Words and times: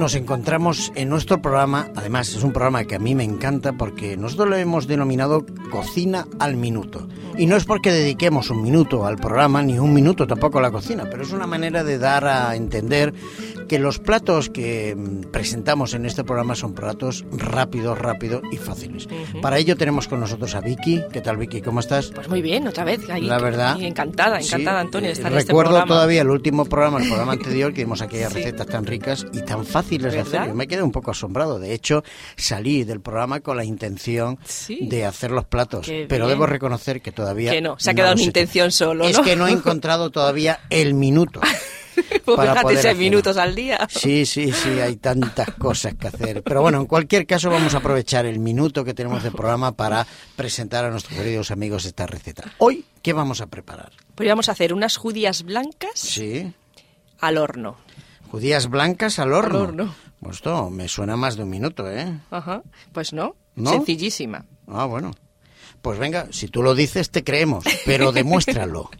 nos 0.00 0.14
encontramos 0.14 0.92
en 0.94 1.10
nuestro 1.10 1.42
programa, 1.42 1.90
además 1.94 2.30
es 2.34 2.42
un 2.42 2.52
programa 2.52 2.84
que 2.84 2.94
a 2.94 2.98
mí 2.98 3.14
me 3.14 3.22
encanta 3.22 3.74
porque 3.74 4.16
nosotros 4.16 4.48
lo 4.48 4.56
hemos 4.56 4.86
denominado 4.86 5.44
Cocina 5.70 6.26
al 6.38 6.56
Minuto. 6.56 7.06
Y 7.38 7.46
no 7.46 7.56
es 7.56 7.64
porque 7.64 7.90
dediquemos 7.90 8.50
un 8.50 8.62
minuto 8.62 9.06
al 9.06 9.16
programa, 9.16 9.62
ni 9.62 9.78
un 9.78 9.94
minuto 9.94 10.26
tampoco 10.26 10.58
a 10.58 10.62
la 10.62 10.70
cocina, 10.70 11.06
pero 11.10 11.22
es 11.22 11.32
una 11.32 11.46
manera 11.46 11.82
de 11.84 11.98
dar 11.98 12.26
a 12.26 12.54
entender 12.54 13.14
que 13.68 13.78
los 13.78 13.98
platos 13.98 14.50
que 14.50 14.94
mm, 14.96 15.30
presentamos 15.30 15.94
en 15.94 16.04
este 16.04 16.24
programa 16.24 16.54
son 16.54 16.74
platos 16.74 17.24
rápidos, 17.32 17.96
rápidos 17.98 18.42
y 18.50 18.56
fáciles. 18.56 19.08
Para 19.40 19.58
ello 19.58 19.76
tenemos 19.76 20.08
con 20.08 20.20
nosotros 20.20 20.54
a 20.54 20.60
Vicky. 20.60 21.02
¿Qué 21.12 21.20
tal, 21.20 21.36
Vicky? 21.36 21.62
¿Cómo 21.62 21.80
estás? 21.80 22.10
Pues 22.14 22.28
muy 22.28 22.42
bien, 22.42 22.66
otra 22.66 22.84
vez. 22.84 23.08
Ahí, 23.08 23.22
La 23.22 23.38
verdad. 23.38 23.80
encantada, 23.80 24.40
encantada, 24.40 24.80
Sí, 24.80 24.86
Antonio, 24.86 25.06
de 25.06 25.10
eh, 25.10 25.12
estar 25.12 25.32
en 25.32 25.38
este 25.38 25.52
Recuerdo 25.52 25.70
programa. 25.70 25.88
todavía 25.94 26.22
el 26.22 26.30
último 26.30 26.64
programa, 26.66 26.98
el 27.00 27.06
programa 27.08 27.32
anterior, 27.40 27.72
que 27.72 27.84
vimos 27.84 28.02
aquellas 28.02 28.32
Sí. 28.32 28.38
recetas 28.40 28.66
tan 28.66 28.84
ricas 28.84 29.24
y 29.32 29.40
tan 29.42 29.64
fáciles 29.64 30.12
de 30.12 30.20
hacer. 30.20 30.48
Yo 30.48 30.54
me 30.54 30.66
quedé 30.66 30.82
un 30.82 30.92
poco 30.92 31.12
asombrado. 31.12 31.58
De 31.60 31.72
hecho, 31.72 32.02
salí 32.36 32.84
del 32.84 33.00
programa 33.00 33.40
con 33.40 33.56
la 33.56 33.64
intención 33.64 34.38
Sí. 34.44 34.88
de 34.90 35.06
hacer 35.06 35.30
los 35.30 35.44
platos. 35.44 35.86
Qué 35.86 36.06
Pero 36.08 36.26
bien. 36.26 36.36
debo 36.36 36.46
reconocer 36.46 37.00
que 37.00 37.12
todavía. 37.20 37.50
Que 37.52 37.60
no, 37.60 37.78
se 37.78 37.90
ha 37.90 37.94
quedado 37.94 38.12
en 38.14 38.20
intención 38.20 38.72
solo, 38.72 39.04
Es 39.04 39.18
que 39.18 39.36
no 39.36 39.46
he 39.46 39.52
encontrado 39.52 40.10
todavía 40.10 40.60
el 40.70 40.94
minuto. 40.94 41.40
Pues 42.24 42.36
para 42.36 42.52
fíjate, 42.52 42.62
poder 42.62 42.78
seis 42.82 42.96
minutos 42.96 43.36
al 43.36 43.54
día. 43.54 43.86
Sí, 43.90 44.24
sí, 44.24 44.52
sí, 44.52 44.80
hay 44.80 44.96
tantas 44.96 45.50
cosas 45.56 45.94
que 45.96 46.08
hacer. 46.08 46.42
Pero 46.42 46.62
bueno, 46.62 46.78
en 46.80 46.86
cualquier 46.86 47.26
caso 47.26 47.50
vamos 47.50 47.74
a 47.74 47.78
aprovechar 47.78 48.24
el 48.24 48.38
minuto 48.38 48.84
que 48.84 48.94
tenemos 48.94 49.22
de 49.22 49.30
programa 49.30 49.72
para 49.72 50.06
presentar 50.34 50.84
a 50.86 50.90
nuestros 50.90 51.18
queridos 51.18 51.50
amigos 51.50 51.84
esta 51.84 52.06
receta. 52.06 52.44
Hoy, 52.58 52.86
¿qué 53.02 53.12
vamos 53.12 53.42
a 53.42 53.48
preparar? 53.48 53.92
Pues 54.14 54.26
vamos 54.28 54.48
a 54.48 54.52
hacer 54.52 54.72
unas 54.72 54.96
judías 54.96 55.42
blancas 55.42 55.90
Sí, 55.94 56.54
al 57.18 57.36
horno. 57.36 57.76
judías 58.30 58.68
blancas 58.70 59.18
al 59.18 59.32
horno. 59.34 59.58
Al 59.58 59.64
horno. 59.64 59.94
Pues 60.20 60.36
esto 60.36 60.70
me 60.70 60.88
suena 60.88 61.16
más 61.16 61.36
de 61.36 61.42
un 61.42 61.50
minuto, 61.50 61.90
¿eh? 61.90 62.18
Ajá. 62.30 62.62
Pues 62.92 63.12
no, 63.12 63.36
¿No? 63.56 63.72
sencillísima. 63.72 64.46
Ah, 64.68 64.86
bueno. 64.86 65.10
Pues 65.82 65.98
venga, 65.98 66.26
si 66.30 66.48
tú 66.48 66.62
lo 66.62 66.74
dices 66.74 67.10
te 67.10 67.24
creemos, 67.24 67.64
pero 67.84 68.12
demuéstralo. 68.12 68.90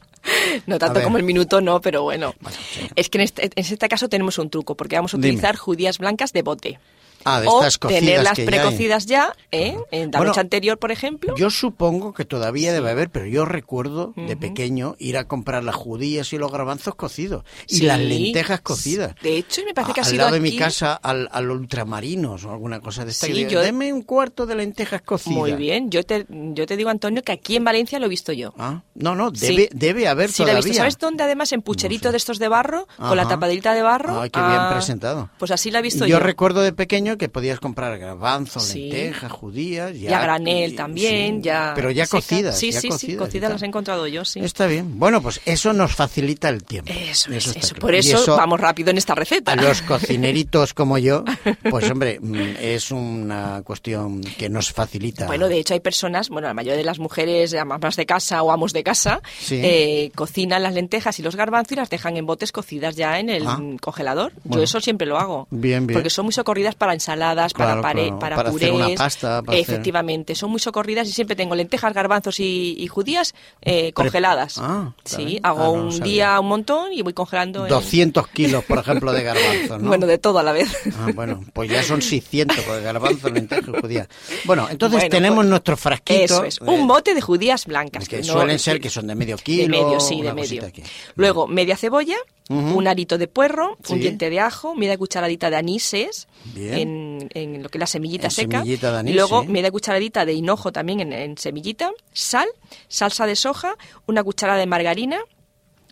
No 0.66 0.78
tanto 0.78 1.02
como 1.02 1.16
el 1.16 1.22
minuto, 1.22 1.60
no, 1.60 1.80
pero 1.80 2.02
bueno. 2.02 2.34
Bueno, 2.40 2.56
sí. 2.72 2.88
Es 2.94 3.08
que 3.08 3.18
en 3.18 3.22
este, 3.22 3.44
en 3.46 3.50
este 3.56 3.88
caso 3.88 4.08
tenemos 4.08 4.38
un 4.38 4.50
truco, 4.50 4.76
porque 4.76 4.96
vamos 4.96 5.14
a 5.14 5.16
Dime. 5.16 5.28
utilizar 5.28 5.56
judías 5.56 5.98
blancas 5.98 6.32
de 6.32 6.42
bote. 6.42 6.78
Ah, 7.24 7.40
de 7.40 7.48
o 7.48 7.58
estas 7.60 7.78
cocidas 7.78 8.00
tenerlas 8.04 8.32
que 8.34 8.44
ya 8.44 8.50
precocidas 8.50 9.06
ya, 9.06 9.32
¿eh? 9.52 9.76
En 9.90 10.10
la 10.10 10.18
Bueno, 10.18 10.30
noche 10.30 10.40
anterior, 10.40 10.78
por 10.78 10.90
ejemplo. 10.90 11.34
Yo 11.36 11.50
supongo 11.50 12.12
que 12.14 12.24
todavía 12.24 12.72
debe 12.72 12.90
haber, 12.90 13.10
pero 13.10 13.26
yo 13.26 13.44
recuerdo 13.44 14.12
de 14.16 14.36
pequeño 14.36 14.96
ir 14.98 15.18
a 15.18 15.24
comprar 15.28 15.62
las 15.64 15.74
judías 15.74 16.32
y 16.32 16.38
los 16.38 16.50
garbanzos 16.50 16.94
cocidos 16.94 17.44
y 17.68 17.76
Sí. 17.78 17.82
las 17.84 18.00
lentejas 18.00 18.60
cocidas. 18.62 19.14
De 19.22 19.36
hecho, 19.36 19.62
me 19.66 19.74
parece 19.74 19.92
que 19.94 20.00
ha 20.00 20.04
al 20.04 20.10
sido 20.10 20.22
lado 20.24 20.34
de 20.34 20.40
mi 20.40 20.48
aquí- 20.48 20.58
casa 20.58 20.94
al, 20.94 21.28
al 21.32 21.50
ultramarinos 21.50 22.44
o 22.44 22.50
alguna 22.50 22.80
cosa 22.80 23.04
de 23.04 23.10
esta. 23.10 23.26
Sí, 23.26 23.46
yo- 23.48 23.60
Deme 23.60 23.92
un 23.92 24.02
cuarto 24.02 24.46
de 24.46 24.54
lentejas 24.54 25.02
cocidas. 25.02 25.36
Muy 25.38 25.52
bien. 25.52 25.90
Yo 25.90 26.02
te, 26.04 26.26
yo 26.28 26.66
te 26.66 26.76
digo, 26.76 26.90
Antonio, 26.90 27.22
que 27.22 27.32
aquí 27.32 27.56
en 27.56 27.64
Valencia 27.64 27.98
lo 27.98 28.06
he 28.06 28.08
visto 28.08 28.32
yo. 28.32 28.52
Ah, 28.58 28.82
no, 28.94 29.14
no, 29.14 29.30
Sí. 29.34 29.46
debe, 29.48 29.68
debe 29.72 30.08
haber 30.08 30.30
Sí, 30.30 30.42
la 30.42 30.52
he 30.52 30.54
todavía. 30.54 30.64
visto. 30.70 30.78
¿Sabes 30.80 30.98
dónde? 30.98 31.22
Además, 31.24 31.52
en 31.52 31.62
pucherito 31.62 32.08
sé. 32.08 32.12
de 32.12 32.16
estos 32.16 32.38
de 32.38 32.48
barro, 32.48 32.86
con 32.96 33.16
la 33.16 33.22
Ajá. 33.22 33.30
tapaderita 33.32 33.74
de 33.74 33.82
barro. 33.82 34.20
Ay, 34.20 34.30
qué 34.30 34.40
bien 34.40 34.52
Ah, 34.52 34.70
presentado. 34.72 35.30
Pues 35.38 35.50
así 35.50 35.70
la 35.70 35.80
he 35.80 35.82
visto 35.82 36.06
yo, 36.06 36.18
yo. 36.18 36.20
recuerdo 36.20 36.60
de 36.62 36.72
pequeño 36.72 37.09
que 37.18 37.28
podías 37.28 37.60
comprar 37.60 37.98
garbanzos, 37.98 38.64
Sí. 38.64 38.90
lentejas, 38.90 39.32
judías. 39.32 39.92
Ya, 39.98 40.10
Ya 40.10 40.20
granel 40.22 40.72
y- 40.72 40.76
también, 40.76 41.36
sí, 41.36 41.42
ya. 41.42 41.72
Pero 41.74 41.90
ya 41.90 42.06
cocidas. 42.06 42.58
Sí, 42.58 42.70
ya 42.72 42.80
sí, 42.80 42.86
sí, 42.86 42.88
cocidas 42.92 43.14
y 43.14 43.16
cocidas 43.18 43.52
las 43.52 43.62
he 43.62 43.66
encontrado 43.66 44.06
yo, 44.06 44.24
sí. 44.24 44.40
Está 44.40 44.66
bien. 44.66 44.98
Bueno, 44.98 45.20
pues 45.22 45.40
eso 45.44 45.72
nos 45.72 45.94
facilita 45.94 46.48
el 46.48 46.64
tiempo. 46.64 46.92
Eso, 46.92 47.32
es, 47.32 47.46
está 47.46 47.58
eso. 47.60 47.68
claro. 47.74 47.80
Por 47.80 47.94
Y 47.94 47.98
eso, 47.98 48.36
vamos 48.36 48.60
rápido 48.60 48.90
en 48.90 48.98
esta 48.98 49.14
receta. 49.14 49.52
A 49.52 49.56
los 49.56 49.82
cocineritos 50.20 50.74
como 50.74 50.98
yo, 50.98 51.24
pues 51.70 51.90
hombre, 51.90 52.18
mm, 52.20 52.36
es 52.60 52.90
una 52.90 53.62
cuestión 53.64 54.20
que 54.22 54.48
nos 54.48 54.72
facilita. 54.72 55.26
Bueno, 55.26 55.48
de 55.48 55.58
hecho 55.58 55.74
hay 55.74 55.80
personas, 55.80 56.28
bueno, 56.28 56.48
la 56.48 56.54
mayoría 56.54 56.76
de 56.78 56.84
las 56.84 56.98
mujeres 56.98 57.54
amas 57.54 57.96
de 57.96 58.06
casa 58.06 58.42
o 58.42 58.50
amos 58.52 58.72
de 58.72 58.82
casa, 58.82 59.20
Sí. 59.40 59.60
eh, 59.62 60.12
cocinan 60.14 60.62
las 60.62 60.74
lentejas 60.74 61.18
y 61.18 61.22
los 61.22 61.36
garbanzos 61.36 61.72
y 61.72 61.76
las 61.76 61.90
dejan 61.90 62.16
en 62.16 62.26
botes 62.26 62.52
cocidas 62.52 62.96
ya 62.96 63.18
en 63.18 63.28
el 63.30 63.46
Ah. 63.46 63.58
congelador. 63.80 64.32
Bueno. 64.44 64.58
Yo 64.60 64.64
eso 64.64 64.80
siempre 64.80 65.06
lo 65.06 65.18
hago. 65.18 65.46
Bien, 65.50 65.86
bien. 65.86 65.94
Porque 65.96 66.10
son 66.10 66.24
muy 66.26 66.32
socorridas 66.32 66.74
para 66.74 66.92
ensaladas, 67.00 67.52
Claro, 67.54 67.80
para, 67.80 67.94
claro, 68.00 68.18
para, 68.18 68.36
para 68.36 68.48
hacer 68.50 68.70
purés. 68.70 68.86
una 68.88 68.94
pasta, 68.96 69.42
para 69.42 69.58
hacer- 69.58 69.70
Efectivamente, 69.74 70.34
son 70.34 70.50
muy 70.50 70.60
socorridas 70.60 71.08
y 71.08 71.12
siempre 71.12 71.34
tengo 71.34 71.54
lentejas, 71.54 71.92
garbanzos 71.94 72.38
y, 72.40 72.76
y 72.78 72.86
judías 72.88 73.34
eh, 73.62 73.92
congeladas. 73.92 74.58
Ah, 74.58 74.92
sí, 75.04 75.38
hago 75.42 75.60
Ah, 75.62 75.66
no 75.66 75.72
un 75.72 76.00
día 76.00 76.38
un 76.40 76.46
montón 76.48 76.92
y 76.92 77.02
voy 77.02 77.12
congelando. 77.14 77.64
en- 77.64 77.70
200 77.70 78.28
kilos, 78.34 78.64
por 78.64 78.78
ejemplo, 78.78 79.12
de 79.12 79.22
garbanzos, 79.22 79.80
¿no? 79.80 79.88
Bueno, 79.88 80.06
de 80.06 80.18
todo 80.18 80.38
a 80.38 80.42
la 80.42 80.52
vez. 80.52 80.68
Ah, 80.98 81.10
bueno, 81.14 81.42
pues 81.52 81.70
ya 81.70 81.82
son 81.82 82.02
600, 82.02 82.58
porque 82.60 82.82
garbanzos, 82.82 83.32
lentejas 83.32 83.64
y 83.76 83.80
judías. 83.80 84.08
Bueno, 84.44 84.68
entonces 84.70 84.98
Bueno, 85.00 85.10
tenemos 85.10 85.36
pues, 85.36 85.48
nuestro 85.48 85.76
frasquito. 85.76 86.20
Eso 86.22 86.44
es, 86.44 86.60
un 86.60 86.86
bote 86.86 87.14
de 87.14 87.20
judías 87.20 87.64
blancas. 87.66 88.08
que 88.08 88.18
no- 88.18 88.24
suelen 88.24 88.58
ser 88.58 88.80
que 88.80 88.90
son 88.90 89.06
de 89.06 89.14
medio 89.14 89.36
kilo. 89.38 89.62
De 89.62 89.68
medio, 89.68 90.00
sí, 90.00 90.20
de 90.22 90.32
medio. 90.34 90.66
aquí. 90.66 90.82
Luego, 91.16 91.46
media 91.46 91.76
cebolla, 91.76 92.16
un 92.48 92.86
arito 92.88 93.16
de 93.16 93.28
puerro, 93.28 93.76
Sí. 93.84 93.92
un 93.92 94.00
diente 94.00 94.28
de 94.28 94.40
ajo, 94.40 94.74
media 94.74 94.98
cucharadita 94.98 95.50
de 95.50 95.56
anises, 95.56 96.26
Bien. 96.52 96.74
en, 96.74 96.89
en 97.32 97.62
lo 97.62 97.68
que 97.68 97.78
es 97.78 97.80
la 97.80 97.86
semillita 97.86 98.26
En 98.26 98.30
seca. 98.30 98.58
semillita 98.58 98.92
de 98.92 98.98
anís, 98.98 99.12
y 99.12 99.16
luego, 99.16 99.42
sí. 99.42 99.48
media 99.48 99.70
cucharadita 99.70 100.24
de 100.24 100.32
hinojo 100.32 100.72
también 100.72 101.00
en, 101.00 101.12
en 101.12 101.36
semillita, 101.38 101.90
sal, 102.12 102.48
salsa 102.88 103.26
de 103.26 103.36
soja, 103.36 103.76
una 104.06 104.22
cucharada 104.24 104.58
de 104.58 104.66
margarina 104.66 105.18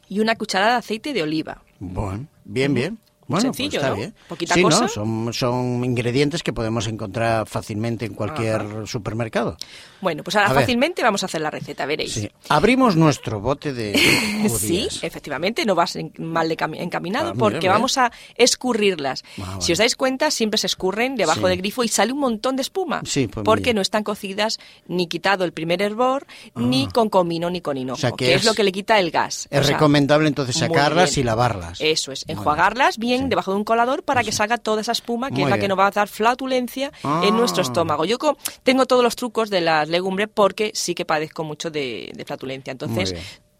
y 0.08 0.20
una 0.20 0.36
cucharada 0.36 0.72
de 0.72 0.78
aceite 0.78 1.12
de 1.12 1.22
oliva. 1.22 1.62
Bueno, 1.80 2.26
bien, 2.44 2.74
bien. 2.74 2.98
Bueno, 3.28 3.42
Sencillo, 3.42 3.68
pues 3.70 3.74
está 3.82 3.90
¿no? 3.90 3.96
bien. 3.96 4.14
Poquita 4.28 4.54
sí, 4.54 4.62
cosa. 4.62 4.80
¿no? 4.82 4.88
Son, 4.88 5.32
son 5.32 5.84
ingredientes 5.84 6.42
que 6.42 6.52
podemos 6.52 6.86
encontrar 6.86 7.46
fácilmente 7.46 8.06
en 8.06 8.14
cualquier 8.14 8.86
supermercado. 8.86 9.56
Bueno, 10.00 10.22
pues 10.24 10.34
ahora 10.36 10.48
A 10.50 10.52
ver. 10.54 10.62
fácilmente 10.62 11.02
vamos 11.02 11.22
a 11.22 11.26
hacer 11.26 11.40
la 11.42 11.50
receta, 11.50 11.84
veréis. 11.86 12.14
Sí. 12.14 12.30
Abrimos 12.48 12.96
nuestro 12.96 13.40
bote 13.40 13.72
de 13.74 13.92
Sí, 14.42 14.48
judías. 14.48 15.04
efectivamente, 15.04 15.64
no 15.66 15.74
vas 15.74 15.96
en- 15.96 16.12
mal 16.18 16.50
encaminado 16.50 17.30
Ah, 17.30 17.34
porque 17.38 17.58
bien, 17.60 17.72
vamos 17.72 17.98
a 17.98 18.10
escurrirlas. 18.36 19.24
Ah. 19.42 19.58
Si 19.60 19.72
os 19.72 19.78
dais 19.78 19.94
cuenta, 19.94 20.30
siempre 20.30 20.56
se 20.58 20.66
escurren 20.66 21.16
debajo 21.16 21.40
Sí. 21.42 21.48
del 21.48 21.58
grifo 21.58 21.84
y 21.84 21.88
sale 21.88 22.12
un 22.12 22.20
montón 22.20 22.56
de 22.56 22.62
espuma. 22.62 23.02
Sí, 23.04 23.26
pues 23.28 23.44
porque 23.44 23.74
no 23.74 23.80
están 23.82 24.04
cocidas 24.04 24.58
ni 24.86 25.06
quitado 25.06 25.44
el 25.44 25.52
primer 25.52 25.82
hervor, 25.82 26.26
ni 26.56 26.86
con 26.88 27.08
comino 27.10 27.50
ni 27.50 27.60
con 27.60 27.76
hinojo, 27.76 27.96
Ah. 27.98 27.98
O 27.98 28.00
sea, 28.00 28.10
que 28.12 28.24
que, 28.26 28.34
es, 28.34 28.40
es- 28.40 28.46
lo 28.46 28.54
que 28.54 28.64
le 28.64 28.72
quita 28.72 28.98
el 28.98 29.10
gas. 29.10 29.48
Es 29.50 29.60
O 29.60 29.64
sea, 29.64 29.74
recomendable 29.76 30.28
entonces 30.28 30.56
sacarlas 30.56 31.18
y 31.18 31.22
lavarlas. 31.22 31.78
Eso 31.80 32.12
es, 32.12 32.24
enjuagarlas 32.28 32.96
bien, 32.98 33.17
Sí. 33.24 33.28
debajo 33.28 33.50
de 33.52 33.56
un 33.58 33.64
colador 33.64 34.02
para 34.02 34.22
que 34.24 34.32
salga 34.32 34.58
toda 34.58 34.80
esa 34.80 34.92
espuma, 34.92 35.28
que 35.28 35.34
Muy 35.34 35.42
es 35.44 35.48
la 35.50 35.56
bien. 35.56 35.62
que 35.64 35.68
nos 35.68 35.78
va 35.78 35.86
a 35.86 35.90
dar 35.90 36.08
flatulencia 36.08 36.92
Ah. 37.04 37.22
en 37.24 37.36
nuestro 37.36 37.62
estómago. 37.62 38.04
Yo 38.04 38.18
tengo 38.62 38.86
todos 38.86 39.02
los 39.02 39.16
trucos 39.16 39.50
de 39.50 39.60
las 39.60 39.88
legumbres 39.88 40.28
porque 40.32 40.70
sí 40.74 40.94
que 40.94 41.04
padezco 41.04 41.44
mucho 41.44 41.70
de, 41.70 42.12
de 42.14 42.24
flatulencia. 42.24 42.70
Entonces, 42.70 43.14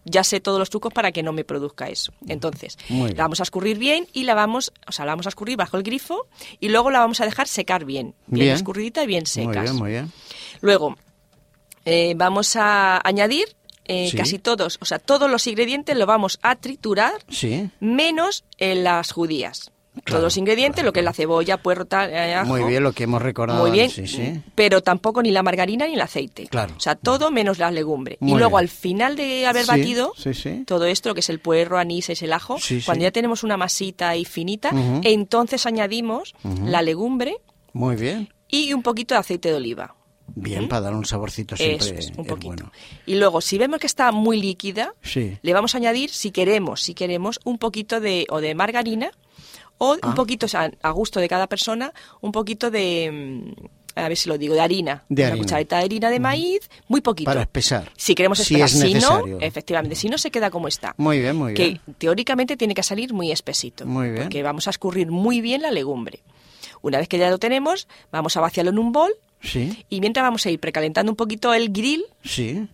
ya 0.04 0.24
sé 0.24 0.40
todos 0.40 0.58
los 0.58 0.70
trucos 0.70 0.92
para 0.92 1.12
que 1.12 1.22
no 1.22 1.32
me 1.34 1.44
produzca 1.44 1.88
eso. 1.88 2.12
Entonces, 2.26 2.78
Muy 2.88 3.10
la 3.12 3.24
vamos 3.24 3.40
a 3.40 3.42
escurrir 3.42 3.76
bien 3.78 4.06
y 4.14 4.24
la 4.24 4.34
vamos, 4.34 4.72
o 4.86 4.92
sea, 4.92 5.04
la 5.04 5.12
vamos 5.12 5.26
a 5.26 5.28
escurrir 5.28 5.56
bajo 5.58 5.76
el 5.76 5.82
grifo 5.82 6.26
y 6.60 6.70
luego 6.70 6.90
la 6.90 7.00
vamos 7.00 7.20
a 7.20 7.26
dejar 7.26 7.46
secar 7.46 7.84
bien, 7.84 8.14
bien, 8.26 8.44
Bien. 8.46 8.54
escurridita 8.54 9.02
y 9.04 9.06
bien 9.06 9.24
Muy 9.24 9.44
secas. 9.44 9.62
bien, 9.64 9.76
muy 9.76 9.90
bien. 9.90 10.12
Luego, 10.62 10.96
eh, 11.84 12.14
vamos 12.16 12.56
a 12.56 13.00
añadir 13.06 13.54
eh, 13.88 14.08
Sí. 14.10 14.16
casi 14.16 14.38
todos, 14.38 14.78
o 14.80 14.84
sea, 14.84 14.98
todos 14.98 15.30
los 15.30 15.46
ingredientes 15.46 15.96
los 15.96 16.06
vamos 16.06 16.38
a 16.42 16.56
triturar 16.56 17.14
Sí. 17.28 17.70
menos 17.80 18.44
en 18.58 18.84
las 18.84 19.10
judías. 19.12 19.72
Claro, 20.04 20.20
Todos 20.20 20.22
los 20.24 20.36
ingredientes, 20.36 20.76
claro, 20.76 20.86
lo 20.90 20.92
que 20.92 21.00
es 21.00 21.04
la 21.04 21.12
cebolla, 21.12 21.56
puerro, 21.56 21.84
tal, 21.84 22.10
eh, 22.10 22.32
ajo. 22.36 22.46
Muy 22.46 22.62
bien 22.62 22.84
lo 22.84 22.92
que 22.92 23.02
hemos 23.02 23.20
recordado. 23.20 23.60
Muy 23.62 23.72
bien, 23.72 23.90
Sí, 23.90 24.06
sí. 24.06 24.40
pero 24.54 24.80
tampoco 24.80 25.22
ni 25.22 25.32
la 25.32 25.42
margarina 25.42 25.88
ni 25.88 25.94
el 25.94 26.00
aceite. 26.00 26.46
Claro. 26.46 26.72
O 26.76 26.80
sea, 26.80 26.94
todo 26.94 27.32
menos 27.32 27.58
la 27.58 27.72
legumbre. 27.72 28.16
Muy 28.20 28.30
y 28.30 28.34
luego 28.38 28.58
bien. 28.58 28.60
al 28.60 28.68
final 28.68 29.16
de 29.16 29.44
haber 29.46 29.64
Sí, 29.64 29.68
batido 29.72 30.12
todo 30.66 30.84
esto, 30.86 31.08
lo 31.08 31.14
que 31.14 31.20
es 31.20 31.28
el 31.30 31.40
puerro, 31.40 31.78
anís, 31.78 32.10
es 32.10 32.22
el 32.22 32.32
ajo, 32.32 32.58
cuando 32.86 33.02
ya 33.02 33.10
tenemos 33.10 33.42
una 33.42 33.56
masita 33.56 34.10
ahí 34.10 34.24
finita, 34.24 34.70
entonces 35.02 35.66
añadimos 35.66 36.34
la 36.64 36.80
legumbre 36.82 37.38
Muy 37.72 37.96
bien. 37.96 38.32
y 38.46 38.72
un 38.74 38.82
poquito 38.84 39.14
de 39.16 39.20
aceite 39.20 39.48
de 39.48 39.56
oliva. 39.56 39.96
Bien, 40.34 40.68
para 40.68 40.82
dar 40.82 40.94
un 40.94 41.04
saborcito 41.04 41.56
siempre 41.56 41.86
Eso 41.86 41.94
es, 41.94 42.06
un 42.16 42.20
es 42.24 42.28
poquito. 42.28 42.46
bueno. 42.48 42.72
Y 43.06 43.14
luego, 43.16 43.40
si 43.40 43.58
vemos 43.58 43.80
que 43.80 43.86
está 43.86 44.12
muy 44.12 44.40
líquida, 44.40 44.94
Sí. 45.02 45.36
le 45.42 45.52
vamos 45.52 45.74
a 45.74 45.78
añadir, 45.78 46.10
si 46.10 46.30
queremos, 46.30 46.82
si 46.82 46.94
queremos, 46.94 47.40
un 47.44 47.58
poquito 47.58 48.00
de, 48.00 48.26
o 48.30 48.40
de 48.40 48.54
margarina, 48.54 49.10
o 49.78 49.96
Ah. 50.02 50.08
un 50.08 50.14
poquito, 50.14 50.46
o 50.46 50.48
sea, 50.48 50.70
a 50.82 50.90
gusto 50.90 51.20
de 51.20 51.28
cada 51.28 51.46
persona, 51.46 51.92
un 52.20 52.32
poquito 52.32 52.70
de, 52.70 53.10
mm, 53.56 53.98
a 53.98 54.08
ver 54.08 54.16
si 54.16 54.28
lo 54.28 54.38
digo, 54.38 54.54
de 54.54 54.60
harina. 54.60 55.04
De 55.08 55.22
Una 55.22 55.28
harina. 55.32 55.42
cucharadita 55.44 55.78
de 55.78 55.84
harina 55.84 56.10
de 56.10 56.20
maíz, 56.20 56.70
muy 56.88 57.00
poquito. 57.00 57.28
Para 57.30 57.42
espesar. 57.42 57.90
Si 57.96 58.14
queremos 58.14 58.38
Si 58.38 58.54
espesar, 58.54 58.66
es 58.66 58.72
si, 58.72 58.94
no, 58.94 59.00
necesario. 59.18 59.38
efectivamente, 59.40 59.96
si 59.96 60.08
no 60.08 60.18
se 60.18 60.30
queda 60.30 60.50
como 60.50 60.68
está. 60.68 60.94
Muy 60.98 61.18
bien, 61.20 61.34
muy 61.36 61.52
bien. 61.54 61.80
Que 61.84 61.92
teóricamente 61.98 62.56
tiene 62.56 62.74
que 62.74 62.82
salir 62.84 63.12
muy 63.12 63.32
espesito. 63.32 63.86
Muy 63.86 64.10
bien. 64.10 64.22
Porque 64.24 64.42
vamos 64.42 64.66
a 64.68 64.70
escurrir 64.70 65.10
muy 65.10 65.40
bien 65.40 65.62
la 65.62 65.70
legumbre. 65.72 66.20
Una 66.80 66.98
vez 66.98 67.08
que 67.08 67.18
ya 67.18 67.28
lo 67.30 67.38
tenemos, 67.38 67.88
vamos 68.12 68.36
a 68.36 68.40
vaciarlo 68.40 68.70
en 68.70 68.78
un 68.78 68.92
bol 68.92 69.10
Sí, 69.40 69.84
y 69.88 70.00
mientras 70.00 70.24
vamos 70.24 70.44
a 70.46 70.50
ir 70.50 70.58
precalentando 70.58 71.12
un 71.12 71.16
poquito 71.16 71.54
el 71.54 71.70
grill 71.72 72.04
sí. 72.24 72.68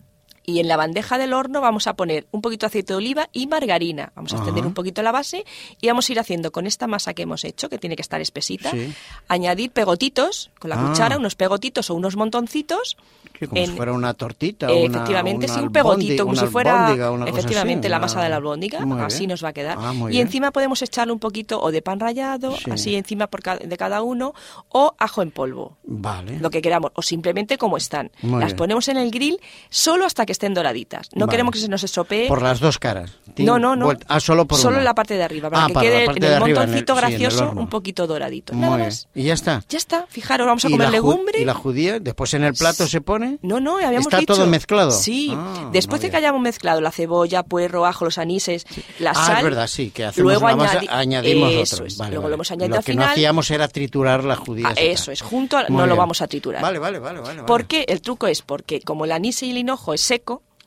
Y 0.45 0.59
en 0.59 0.67
la 0.67 0.77
bandeja 0.77 1.17
del 1.17 1.33
horno 1.33 1.59
vamos 1.61 1.87
a 1.87 1.95
poner 1.95 2.27
un 2.31 2.41
poquito 2.41 2.65
de 2.65 2.67
aceite 2.67 2.93
de 2.93 2.97
oliva 2.97 3.29
y 3.33 3.47
margarina. 3.47 4.11
Vamos 4.15 4.33
a 4.33 4.37
extender 4.37 4.65
un 4.65 4.73
poquito 4.73 5.01
la 5.01 5.11
base 5.11 5.43
y 5.81 5.87
vamos 5.87 6.07
a 6.07 6.11
ir 6.11 6.19
haciendo 6.19 6.51
con 6.51 6.67
esta 6.67 6.85
masa 6.87 7.13
que 7.13 7.23
hemos 7.23 7.43
hecho, 7.43 7.67
que 7.69 7.77
tiene 7.77 7.95
que 7.95 8.01
estar 8.03 8.21
espesita, 8.21 8.69
Sí. 8.71 8.93
añadir 9.27 9.71
pegotitos 9.71 10.51
con 10.59 10.69
la 10.69 10.75
Ah. 10.79 10.87
cuchara, 10.89 11.17
unos 11.17 11.35
pegotitos 11.35 11.89
o 11.89 11.95
unos 11.95 12.15
montoncitos. 12.15 12.97
Que 13.33 13.47
como 13.47 13.59
en- 13.61 13.67
si 13.71 13.75
fuera 13.75 13.91
una 13.91 14.13
tortita. 14.13 14.67
Eh, 14.69 14.85
una- 14.85 14.97
efectivamente, 14.97 15.45
una 15.47 15.55
sí, 15.55 15.59
un 15.61 15.71
pegotito, 15.73 16.23
como 16.23 16.35
si 16.37 16.45
fuera 16.47 16.93
efectivamente 17.27 17.87
así, 17.87 17.91
la 17.91 17.97
una- 17.97 18.05
masa 18.05 18.21
de 18.23 18.29
la 18.29 18.35
albóndiga, 18.37 18.85
Muy 18.85 19.01
así 19.01 19.19
bien. 19.19 19.31
nos 19.31 19.43
va 19.43 19.49
a 19.49 19.53
quedar. 19.53 19.77
Ah, 19.79 19.93
y 19.93 20.07
bien. 20.07 20.27
encima 20.27 20.51
podemos 20.51 20.81
echarle 20.81 21.11
un 21.11 21.19
poquito 21.19 21.61
o 21.61 21.71
de 21.71 21.81
pan 21.81 21.99
rallado, 21.99 22.55
Sí. 22.55 22.71
así 22.71 22.95
encima 22.95 23.27
por 23.27 23.41
ca- 23.41 23.57
de 23.57 23.77
cada 23.77 24.03
uno, 24.03 24.33
o 24.69 24.93
ajo 24.97 25.21
en 25.21 25.31
polvo. 25.31 25.75
Vale. 25.83 26.39
Lo 26.39 26.49
que 26.49 26.61
queramos, 26.61 26.91
o 26.95 27.01
simplemente 27.01 27.57
como 27.57 27.75
están. 27.75 28.09
Muy 28.21 28.39
Las 28.39 28.49
bien. 28.51 28.57
ponemos 28.57 28.87
en 28.87 28.97
el 28.97 29.11
grill 29.11 29.39
solo 29.69 30.05
hasta 30.05 30.25
que 30.25 30.31
estén 30.35 30.53
doraditas. 30.53 31.09
No 31.13 31.25
Vale. 31.25 31.31
queremos 31.31 31.53
que 31.53 31.59
se 31.59 31.67
nos 31.67 31.83
estropee. 31.83 32.27
Por 32.27 32.41
las 32.41 32.59
dos 32.59 32.77
caras. 32.79 33.11
No, 33.37 33.57
no, 33.59 33.75
no. 33.75 33.85
vuelta- 33.85 34.05
Ah, 34.09 34.19
solo 34.19 34.45
por 34.45 34.57
Solo 34.59 34.71
una. 34.75 34.79
en 34.79 34.85
la 34.85 34.95
parte 34.95 35.15
de 35.15 35.23
arriba, 35.23 35.49
para 35.49 35.63
Ah, 35.63 35.67
que 35.67 35.73
para 35.73 35.83
quede 35.85 35.95
en 35.95 36.01
el 36.03 36.09
arriba, 36.09 36.27
en 36.27 36.33
el- 36.33 36.39
montoncito 36.55 36.93
sí, 36.93 36.99
en 36.99 37.05
el 37.05 37.19
gracioso 37.19 37.51
un 37.55 37.67
poquito 37.69 38.07
doradito. 38.07 38.53
Muy 38.53 38.61
Nada 38.61 38.75
bien. 38.77 38.87
más. 38.87 39.07
Y 39.15 39.23
ya 39.23 39.33
está. 39.33 39.63
Ya 39.69 39.77
está, 39.77 40.05
fijaros, 40.07 40.45
vamos 40.47 40.63
a 40.63 40.67
¿Y 40.67 40.71
comer 40.71 40.89
legumbre. 40.91 41.41
¿Y 41.41 41.45
la 41.45 41.53
judía? 41.53 41.99
Después 41.99 42.33
en 42.33 42.43
el 42.43 42.53
plato 42.53 42.87
se 42.87 43.01
pone. 43.01 43.39
No, 43.41 43.59
no, 43.59 43.77
habíamos 43.77 44.07
¿Está 44.07 44.19
dicho. 44.19 44.35
todo 44.35 44.45
mezclado? 44.47 44.91
Sí. 44.91 45.31
Ah, 45.35 45.69
Después 45.73 46.01
de 46.01 46.11
que 46.11 46.17
hayamos 46.17 46.41
mezclado 46.41 46.79
la 46.81 46.91
cebolla, 46.91 47.43
puerro, 47.43 47.85
ajo, 47.85 48.05
los 48.05 48.17
anises, 48.17 48.65
la 48.99 49.11
ah, 49.11 49.13
sal. 49.13 49.37
es 49.37 49.43
verdad, 49.43 49.67
sí, 49.67 49.91
que 49.91 50.05
hacemos 50.05 50.31
luego 50.31 50.45
una 50.45 50.55
masa, 50.55 50.79
añadi- 50.81 50.87
añadimos 50.89 51.51
eso 51.53 51.75
otro. 51.75 51.85
es. 51.87 51.97
Vale, 51.97 52.11
luego 52.11 52.23
vale. 52.23 52.29
lo 52.31 52.35
hemos 52.35 52.51
añadido 52.51 52.69
Lo 52.75 52.77
al 52.79 52.83
que 52.85 52.95
no 52.95 53.05
hacíamos 53.05 53.51
era 53.51 53.67
triturar 53.67 54.23
la 54.23 54.35
judía. 54.35 54.67
Ah, 54.69 54.73
eso 54.77 55.11
es, 55.11 55.21
junto 55.21 55.57
no 55.69 55.85
lo 55.87 55.95
vamos 55.95 56.21
a 56.21 56.27
triturar. 56.27 56.61
Vale, 56.61 56.79
vale, 56.79 56.99
vale. 56.99 57.19
vale, 57.19 57.35
vale. 57.35 57.43
¿Por 57.47 57.65
qué? 57.65 57.85
El 57.87 58.01
truco 58.01 58.27
es 58.27 58.41
porque 58.41 58.81
como 58.81 59.05
el 59.05 59.11
anís 59.11 59.41
y 59.43 59.51
el 59.51 59.57
hinojo 59.57 59.93
es 59.93 60.01
seco, 60.01 60.24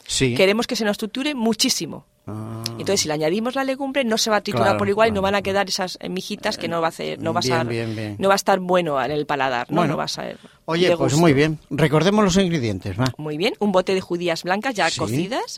Sí. 0.09 0.35
queremos 0.35 0.67
que 0.67 0.75
se 0.75 0.85
nos 0.85 0.99
triture 0.99 1.35
muchísimo. 1.35 2.07
Ah, 2.31 2.63
Entonces, 2.73 3.01
si 3.01 3.09
le 3.09 3.15
añadimos 3.15 3.55
la 3.55 3.65
legumbre, 3.65 4.05
no 4.05 4.19
se 4.19 4.29
va 4.29 4.37
a 4.37 4.41
triturar 4.43 4.67
Claro, 4.67 4.79
por 4.79 4.89
igual 4.89 5.09
y 5.09 5.13
no 5.13 5.23
van 5.23 5.35
a 5.35 5.41
quedar 5.41 5.67
esas 5.69 5.97
eh, 6.01 6.11
mijitas 6.11 6.59
que 6.59 6.69
no 6.69 6.81
va 6.83 6.89
a 6.89 6.91
hacer, 6.91 7.19
no 7.23 7.33
va 7.33 7.41
a 7.41 7.43
ser- 7.43 7.67
bien, 7.67 7.97
bien. 7.97 8.17
no 8.19 8.29
va 8.29 8.35
a 8.35 8.37
estar 8.37 8.59
bueno 8.61 9.03
en 9.03 9.11
el 9.13 9.25
paladar, 9.25 9.71
no, 9.71 9.77
Bueno. 9.77 9.93
no 9.93 9.97
va 9.97 10.05
a 10.05 10.09
ser. 10.09 10.37
Oye, 10.67 10.95
pues 10.97 11.15
muy 11.17 11.33
bien. 11.33 11.59
Recordemos 11.71 12.23
los 12.25 12.37
ingredientes, 12.37 12.99
va. 13.01 13.07
Muy 13.17 13.39
bien, 13.39 13.55
un 13.61 13.73
bote 13.73 13.95
de 13.95 14.03
judías 14.03 14.43
blancas 14.43 14.75
ya 14.75 14.91
Sí, 14.91 14.99
cocidas, 14.99 15.57